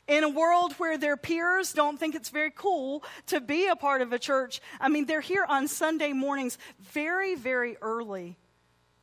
In 0.07 0.23
a 0.23 0.29
world 0.29 0.73
where 0.73 0.97
their 0.97 1.15
peers 1.15 1.71
don't 1.71 1.97
think 1.97 2.13
it's 2.13 2.29
very 2.29 2.51
cool 2.51 3.03
to 3.27 3.39
be 3.39 3.67
a 3.67 3.75
part 3.75 4.01
of 4.01 4.11
a 4.11 4.19
church, 4.19 4.59
I 4.81 4.89
mean, 4.89 5.05
they're 5.05 5.21
here 5.21 5.45
on 5.47 5.67
Sunday 5.67 6.11
mornings 6.11 6.57
very, 6.81 7.35
very 7.35 7.77
early 7.81 8.37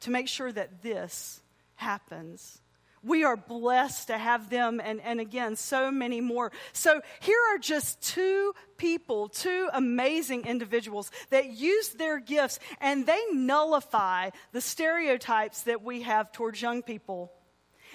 to 0.01 0.11
make 0.11 0.29
sure 0.29 0.53
that 0.53 0.83
this 0.83 1.41
happens. 1.77 2.61
We 3.03 3.25
are 3.25 3.37
blessed 3.37 4.09
to 4.09 4.19
have 4.19 4.51
them, 4.51 4.79
and, 4.85 5.01
and 5.01 5.21
again, 5.21 5.57
so 5.57 5.91
many 5.91 6.21
more. 6.21 6.53
So, 6.75 7.01
here 7.21 7.39
are 7.51 7.59
just 7.59 8.03
two 8.03 8.53
people, 8.77 9.31
two 9.31 9.71
amazing 9.73 10.45
individuals 10.45 11.11
that 11.31 11.47
use 11.47 11.89
their 11.91 12.21
gifts 12.21 12.59
and 12.79 13.07
they 13.07 13.21
nullify 13.33 14.31
the 14.53 14.61
stereotypes 14.61 15.63
that 15.63 15.83
we 15.83 16.03
have 16.03 16.31
towards 16.31 16.61
young 16.61 16.83
people. 16.83 17.33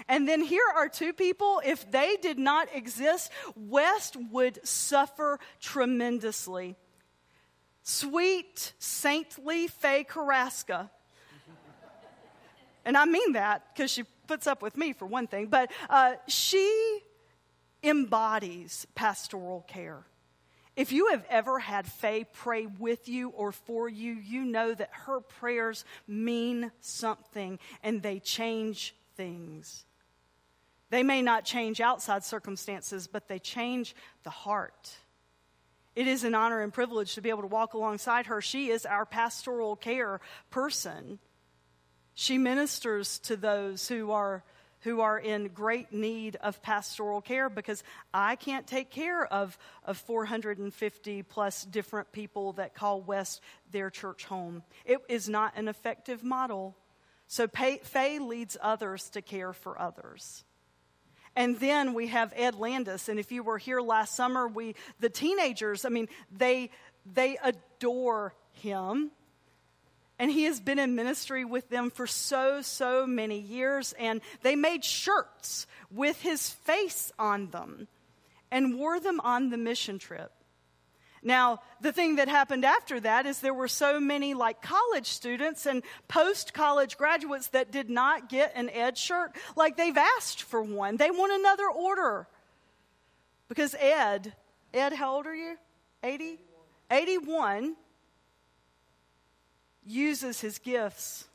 And 0.07 0.27
then 0.27 0.41
here 0.41 0.65
are 0.75 0.89
two 0.89 1.13
people, 1.13 1.61
if 1.65 1.89
they 1.89 2.17
did 2.21 2.37
not 2.37 2.67
exist, 2.73 3.31
West 3.55 4.17
would 4.31 4.65
suffer 4.67 5.39
tremendously. 5.59 6.75
Sweet, 7.83 8.73
saintly 8.79 9.67
Faye 9.67 10.03
Carrasca. 10.03 10.89
And 12.83 12.95
I 12.95 13.05
mean 13.05 13.33
that 13.33 13.63
because 13.73 13.91
she 13.91 14.03
puts 14.27 14.47
up 14.47 14.61
with 14.61 14.77
me 14.77 14.93
for 14.93 15.05
one 15.05 15.27
thing, 15.27 15.47
but 15.47 15.71
uh, 15.89 16.15
she 16.27 16.99
embodies 17.83 18.85
pastoral 18.95 19.65
care. 19.67 20.03
If 20.75 20.91
you 20.91 21.07
have 21.07 21.25
ever 21.29 21.59
had 21.59 21.87
Faye 21.87 22.25
pray 22.25 22.65
with 22.65 23.07
you 23.07 23.29
or 23.29 23.51
for 23.51 23.87
you, 23.87 24.13
you 24.13 24.43
know 24.43 24.73
that 24.73 24.89
her 24.91 25.21
prayers 25.21 25.85
mean 26.07 26.71
something 26.81 27.59
and 27.81 28.03
they 28.03 28.19
change 28.19 28.93
things. 29.15 29.85
They 30.89 31.03
may 31.03 31.21
not 31.21 31.45
change 31.45 31.81
outside 31.81 32.23
circumstances, 32.23 33.07
but 33.07 33.27
they 33.27 33.39
change 33.39 33.95
the 34.23 34.29
heart. 34.29 34.95
It 35.95 36.07
is 36.07 36.23
an 36.23 36.35
honor 36.35 36.61
and 36.61 36.73
privilege 36.73 37.15
to 37.15 37.21
be 37.21 37.29
able 37.29 37.41
to 37.41 37.47
walk 37.47 37.73
alongside 37.73 38.27
her. 38.27 38.41
She 38.41 38.69
is 38.69 38.85
our 38.85 39.05
pastoral 39.05 39.75
care 39.75 40.19
person. 40.49 41.19
She 42.13 42.37
ministers 42.37 43.19
to 43.19 43.35
those 43.35 43.87
who 43.87 44.11
are 44.11 44.43
who 44.85 45.01
are 45.01 45.17
in 45.17 45.47
great 45.47 45.91
need 45.91 46.35
of 46.41 46.61
pastoral 46.61 47.19
care 47.19 47.49
because 47.49 47.83
I 48.13 48.35
can't 48.35 48.67
take 48.67 48.91
care 48.91 49.25
of, 49.25 49.57
of 49.83 49.97
450 49.97 51.23
plus 51.23 51.65
different 51.65 52.11
people 52.11 52.53
that 52.53 52.75
call 52.75 53.01
West 53.01 53.41
their 53.71 53.89
church 53.89 54.25
home. 54.25 54.61
It 54.85 54.99
is 55.09 55.27
not 55.27 55.57
an 55.57 55.67
effective 55.67 56.23
model. 56.23 56.77
So 57.27 57.47
Faye 57.47 58.19
leads 58.19 58.57
others 58.61 59.09
to 59.11 59.21
care 59.21 59.53
for 59.53 59.79
others. 59.79 60.43
And 61.35 61.59
then 61.59 61.93
we 61.93 62.07
have 62.07 62.33
Ed 62.35 62.55
Landis. 62.55 63.09
And 63.09 63.19
if 63.19 63.31
you 63.31 63.43
were 63.43 63.57
here 63.57 63.81
last 63.81 64.15
summer, 64.15 64.47
we, 64.47 64.75
the 64.99 65.09
teenagers, 65.09 65.83
I 65.83 65.89
mean, 65.89 66.07
they, 66.31 66.69
they 67.05 67.37
adore 67.43 68.33
him. 68.53 69.11
And 70.17 70.31
he 70.31 70.45
has 70.45 70.61
been 70.61 70.79
in 70.79 70.95
ministry 70.95 71.43
with 71.43 71.69
them 71.69 71.89
for 71.89 72.07
so, 72.07 72.61
so 72.61 73.05
many 73.05 73.37
years. 73.37 73.93
And 73.99 74.21
they 74.43 74.55
made 74.55 74.85
shirts 74.85 75.67
with 75.91 76.21
his 76.21 76.49
face 76.49 77.11
on 77.19 77.49
them 77.49 77.89
and 78.49 78.79
wore 78.79 79.01
them 79.01 79.19
on 79.19 79.49
the 79.49 79.57
mission 79.57 79.99
trip. 79.99 80.31
Now, 81.25 81.61
the 81.81 81.91
thing 81.91 82.17
that 82.17 82.27
happened 82.27 82.63
after 82.63 82.99
that 82.99 83.25
is 83.25 83.39
there 83.39 83.51
were 83.51 83.67
so 83.67 83.99
many 83.99 84.35
like 84.35 84.61
college 84.61 85.07
students 85.07 85.65
and 85.65 85.81
post 86.07 86.53
college 86.53 86.97
graduates 86.97 87.47
that 87.47 87.71
did 87.71 87.89
not 87.89 88.29
get 88.29 88.51
an 88.53 88.69
Ed 88.69 88.95
shirt. 88.95 89.35
Like 89.55 89.75
they've 89.75 89.97
asked 89.97 90.43
for 90.43 90.61
one, 90.61 90.97
they 90.97 91.09
want 91.09 91.33
another 91.33 91.67
order. 91.67 92.27
Because 93.49 93.73
Ed, 93.79 94.33
Ed, 94.71 94.93
how 94.93 95.15
old 95.15 95.25
are 95.25 95.33
you? 95.33 95.57
80? 96.03 96.37
81 96.91 97.75
uses 99.83 100.41
his 100.41 100.59
gifts 100.59 101.25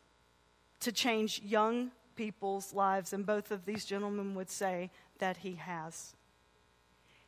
to 0.78 0.92
change 0.92 1.42
young 1.42 1.90
people's 2.14 2.72
lives, 2.72 3.12
and 3.12 3.26
both 3.26 3.50
of 3.50 3.64
these 3.64 3.84
gentlemen 3.84 4.36
would 4.36 4.50
say 4.50 4.92
that 5.18 5.38
he 5.38 5.56
has. 5.56 6.14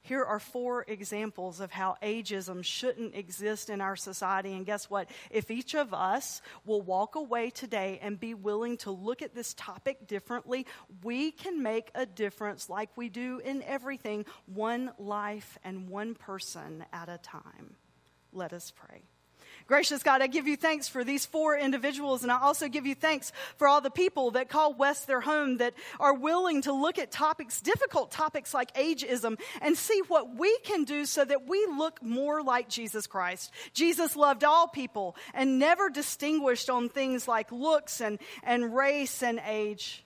Here 0.05 0.25
are 0.25 0.41
four 0.41 0.85
examples 0.89 1.61
of 1.61 1.71
how 1.71 1.97
ageism 2.03 2.65
shouldn't 2.65 3.15
exist 3.15 3.71
in 3.71 3.81
our 3.81 3.95
society. 3.95 4.53
And 4.53 4.67
guess 4.67 4.91
what? 4.91 5.09
If 5.31 5.49
each 5.49 5.75
of 5.75 5.95
us 5.95 6.43
will 6.67 6.83
walk 6.83 7.15
away 7.15 7.51
today 7.51 8.01
and 8.03 8.19
be 8.19 8.35
willing 8.35 8.79
to 8.79 8.91
look 8.91 9.23
at 9.23 9.35
this 9.35 9.55
topic 9.55 10.09
differently, 10.09 10.67
we 11.05 11.31
can 11.31 11.63
make 11.63 11.91
a 11.95 12.05
difference 12.05 12.69
like 12.69 12.91
we 12.97 13.09
do 13.09 13.41
in 13.45 13.63
everything, 13.63 14.27
one 14.47 14.91
life 14.99 15.57
and 15.63 15.89
one 15.89 16.15
person 16.15 16.85
at 16.93 17.09
a 17.09 17.19
time. 17.19 17.77
Let 18.33 18.53
us 18.53 18.73
pray. 18.75 19.03
Gracious 19.67 20.03
God, 20.03 20.23
I 20.23 20.27
give 20.27 20.47
you 20.47 20.57
thanks 20.57 20.89
for 20.89 21.05
these 21.05 21.25
four 21.25 21.57
individuals, 21.57 22.23
and 22.23 22.33
I 22.33 22.41
also 22.41 22.69
give 22.69 22.87
you 22.87 22.95
thanks 22.95 23.33
for 23.57 23.69
all 23.69 23.81
the 23.81 23.91
people 23.91 24.33
that 24.33 24.49
call 24.49 24.75
West 24.75 25.07
their 25.07 25.21
home 25.21 25.59
that 25.59 25.75
are 26.01 26.15
willing 26.15 26.63
to 26.63 26.73
look 26.73 26.99
at 26.99 27.11
topics, 27.11 27.61
difficult 27.61 28.11
topics 28.11 28.53
like 28.53 28.75
ageism, 28.75 29.39
and 29.61 29.77
see 29.77 30.03
what 30.09 30.37
we 30.37 30.57
can 30.61 30.85
do 30.85 31.05
so 31.07 31.25
that 31.25 31.47
we 31.47 31.67
look 31.67 32.03
more 32.03 32.43
like 32.43 32.69
Jesus 32.69 33.07
Christ. 33.07 33.53
Jesus 33.73 34.17
loved 34.17 34.45
all 34.45 34.69
people 34.69 35.17
and 35.35 35.59
never 35.59 35.91
distinguished 35.91 36.69
on 36.69 36.89
things 36.89 37.29
like 37.29 37.53
looks 37.53 38.01
and, 38.01 38.19
and 38.43 38.75
race 38.75 39.23
and 39.23 39.41
age. 39.47 40.05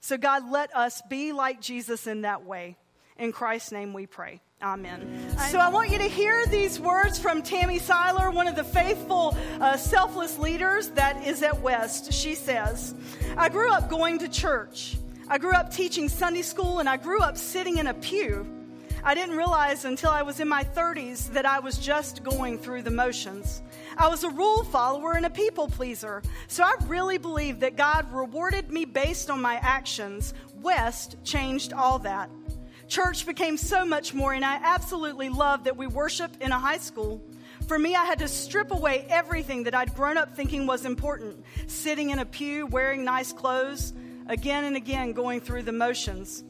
So, 0.00 0.16
God, 0.16 0.50
let 0.50 0.74
us 0.74 1.00
be 1.08 1.32
like 1.32 1.60
Jesus 1.60 2.06
in 2.06 2.22
that 2.22 2.44
way. 2.44 2.76
In 3.16 3.30
Christ's 3.30 3.72
name 3.72 3.92
we 3.92 4.06
pray. 4.06 4.40
Amen. 4.62 5.34
So 5.50 5.58
I 5.58 5.68
want 5.68 5.90
you 5.90 5.98
to 5.98 6.04
hear 6.04 6.46
these 6.46 6.78
words 6.78 7.18
from 7.18 7.42
Tammy 7.42 7.80
Seiler, 7.80 8.30
one 8.30 8.46
of 8.46 8.54
the 8.54 8.62
faithful, 8.62 9.36
uh, 9.60 9.76
selfless 9.76 10.38
leaders 10.38 10.90
that 10.90 11.26
is 11.26 11.42
at 11.42 11.60
West. 11.62 12.12
She 12.12 12.36
says, 12.36 12.94
I 13.36 13.48
grew 13.48 13.72
up 13.72 13.90
going 13.90 14.18
to 14.18 14.28
church. 14.28 14.96
I 15.26 15.38
grew 15.38 15.52
up 15.52 15.72
teaching 15.72 16.08
Sunday 16.08 16.42
school, 16.42 16.78
and 16.78 16.88
I 16.88 16.96
grew 16.96 17.20
up 17.20 17.36
sitting 17.36 17.78
in 17.78 17.88
a 17.88 17.94
pew. 17.94 18.46
I 19.02 19.16
didn't 19.16 19.36
realize 19.36 19.84
until 19.84 20.10
I 20.10 20.22
was 20.22 20.38
in 20.38 20.46
my 20.46 20.62
30s 20.62 21.32
that 21.32 21.44
I 21.44 21.58
was 21.58 21.76
just 21.76 22.22
going 22.22 22.56
through 22.56 22.82
the 22.82 22.90
motions. 22.90 23.62
I 23.96 24.06
was 24.06 24.22
a 24.22 24.30
rule 24.30 24.62
follower 24.62 25.14
and 25.14 25.26
a 25.26 25.30
people 25.30 25.66
pleaser. 25.66 26.22
So 26.46 26.62
I 26.62 26.76
really 26.86 27.18
believe 27.18 27.58
that 27.60 27.74
God 27.74 28.12
rewarded 28.12 28.70
me 28.70 28.84
based 28.84 29.28
on 29.28 29.40
my 29.42 29.56
actions. 29.56 30.34
West 30.60 31.16
changed 31.24 31.72
all 31.72 31.98
that. 32.00 32.30
Church 32.92 33.24
became 33.24 33.56
so 33.56 33.86
much 33.86 34.12
more, 34.12 34.34
and 34.34 34.44
I 34.44 34.56
absolutely 34.62 35.30
love 35.30 35.64
that 35.64 35.78
we 35.78 35.86
worship 35.86 36.30
in 36.42 36.52
a 36.52 36.58
high 36.58 36.76
school. 36.76 37.22
For 37.66 37.78
me, 37.78 37.94
I 37.94 38.04
had 38.04 38.18
to 38.18 38.28
strip 38.28 38.70
away 38.70 39.06
everything 39.08 39.62
that 39.62 39.74
I'd 39.74 39.94
grown 39.94 40.18
up 40.18 40.36
thinking 40.36 40.66
was 40.66 40.84
important 40.84 41.42
sitting 41.68 42.10
in 42.10 42.18
a 42.18 42.26
pew, 42.26 42.66
wearing 42.66 43.02
nice 43.02 43.32
clothes, 43.32 43.94
again 44.26 44.64
and 44.64 44.76
again 44.76 45.14
going 45.14 45.40
through 45.40 45.62
the 45.62 45.72
motions. 45.72 46.44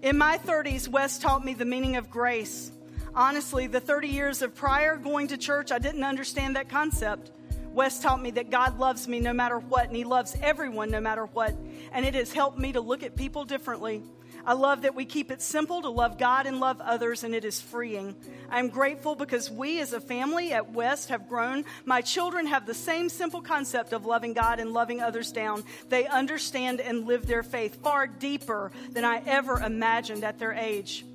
In 0.00 0.16
my 0.16 0.38
30s, 0.38 0.88
West 0.88 1.20
taught 1.20 1.44
me 1.44 1.52
the 1.52 1.66
meaning 1.66 1.96
of 1.96 2.08
grace. 2.08 2.72
Honestly, 3.14 3.66
the 3.66 3.78
30 3.78 4.08
years 4.08 4.40
of 4.40 4.54
prior 4.54 4.96
going 4.96 5.28
to 5.28 5.36
church, 5.36 5.70
I 5.70 5.78
didn't 5.78 6.04
understand 6.04 6.56
that 6.56 6.70
concept. 6.70 7.30
West 7.74 8.00
taught 8.00 8.22
me 8.22 8.30
that 8.30 8.48
God 8.48 8.78
loves 8.78 9.06
me 9.06 9.20
no 9.20 9.34
matter 9.34 9.58
what, 9.58 9.88
and 9.88 9.96
He 9.96 10.04
loves 10.04 10.34
everyone 10.40 10.90
no 10.90 11.02
matter 11.02 11.26
what. 11.26 11.54
And 11.92 12.06
it 12.06 12.14
has 12.14 12.32
helped 12.32 12.58
me 12.58 12.72
to 12.72 12.80
look 12.80 13.02
at 13.02 13.16
people 13.16 13.44
differently. 13.44 14.02
I 14.46 14.52
love 14.52 14.82
that 14.82 14.94
we 14.94 15.06
keep 15.06 15.30
it 15.30 15.40
simple 15.40 15.80
to 15.82 15.88
love 15.88 16.18
God 16.18 16.46
and 16.46 16.60
love 16.60 16.80
others, 16.80 17.24
and 17.24 17.34
it 17.34 17.44
is 17.44 17.60
freeing. 17.60 18.14
I'm 18.50 18.68
grateful 18.68 19.14
because 19.14 19.50
we 19.50 19.80
as 19.80 19.92
a 19.94 20.00
family 20.00 20.52
at 20.52 20.72
West 20.72 21.08
have 21.08 21.28
grown. 21.28 21.64
My 21.86 22.02
children 22.02 22.46
have 22.46 22.66
the 22.66 22.74
same 22.74 23.08
simple 23.08 23.40
concept 23.40 23.92
of 23.92 24.04
loving 24.04 24.34
God 24.34 24.60
and 24.60 24.72
loving 24.72 25.00
others 25.00 25.32
down. 25.32 25.64
They 25.88 26.06
understand 26.06 26.80
and 26.80 27.06
live 27.06 27.26
their 27.26 27.42
faith 27.42 27.82
far 27.82 28.06
deeper 28.06 28.70
than 28.90 29.04
I 29.04 29.22
ever 29.26 29.60
imagined 29.60 30.24
at 30.24 30.38
their 30.38 30.52
age. 30.52 31.06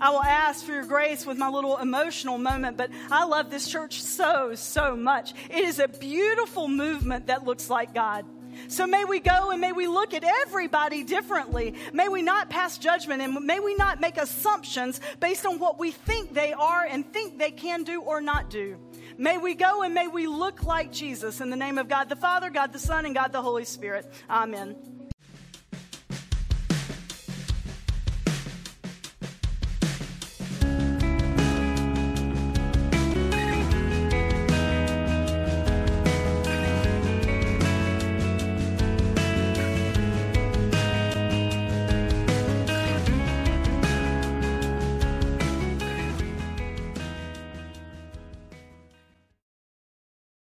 I 0.00 0.10
will 0.10 0.22
ask 0.22 0.64
for 0.64 0.72
your 0.72 0.84
grace 0.84 1.24
with 1.24 1.38
my 1.38 1.48
little 1.48 1.76
emotional 1.76 2.36
moment, 2.36 2.76
but 2.76 2.90
I 3.08 3.24
love 3.24 3.50
this 3.50 3.68
church 3.68 4.02
so, 4.02 4.56
so 4.56 4.96
much. 4.96 5.32
It 5.48 5.64
is 5.64 5.78
a 5.78 5.86
beautiful 5.86 6.66
movement 6.66 7.28
that 7.28 7.44
looks 7.44 7.70
like 7.70 7.94
God. 7.94 8.24
So 8.68 8.86
may 8.86 9.04
we 9.04 9.20
go 9.20 9.50
and 9.50 9.60
may 9.60 9.72
we 9.72 9.86
look 9.86 10.14
at 10.14 10.24
everybody 10.24 11.04
differently. 11.04 11.74
May 11.92 12.08
we 12.08 12.22
not 12.22 12.50
pass 12.50 12.78
judgment 12.78 13.22
and 13.22 13.46
may 13.46 13.60
we 13.60 13.74
not 13.74 14.00
make 14.00 14.16
assumptions 14.16 15.00
based 15.20 15.46
on 15.46 15.58
what 15.58 15.78
we 15.78 15.90
think 15.90 16.34
they 16.34 16.52
are 16.52 16.84
and 16.84 17.10
think 17.12 17.38
they 17.38 17.50
can 17.50 17.84
do 17.84 18.00
or 18.00 18.20
not 18.20 18.50
do. 18.50 18.78
May 19.18 19.38
we 19.38 19.54
go 19.54 19.82
and 19.82 19.94
may 19.94 20.08
we 20.08 20.26
look 20.26 20.64
like 20.64 20.92
Jesus 20.92 21.40
in 21.40 21.50
the 21.50 21.56
name 21.56 21.78
of 21.78 21.88
God 21.88 22.08
the 22.08 22.16
Father, 22.16 22.50
God 22.50 22.72
the 22.72 22.78
Son, 22.78 23.06
and 23.06 23.14
God 23.14 23.32
the 23.32 23.42
Holy 23.42 23.64
Spirit. 23.64 24.10
Amen. 24.28 24.91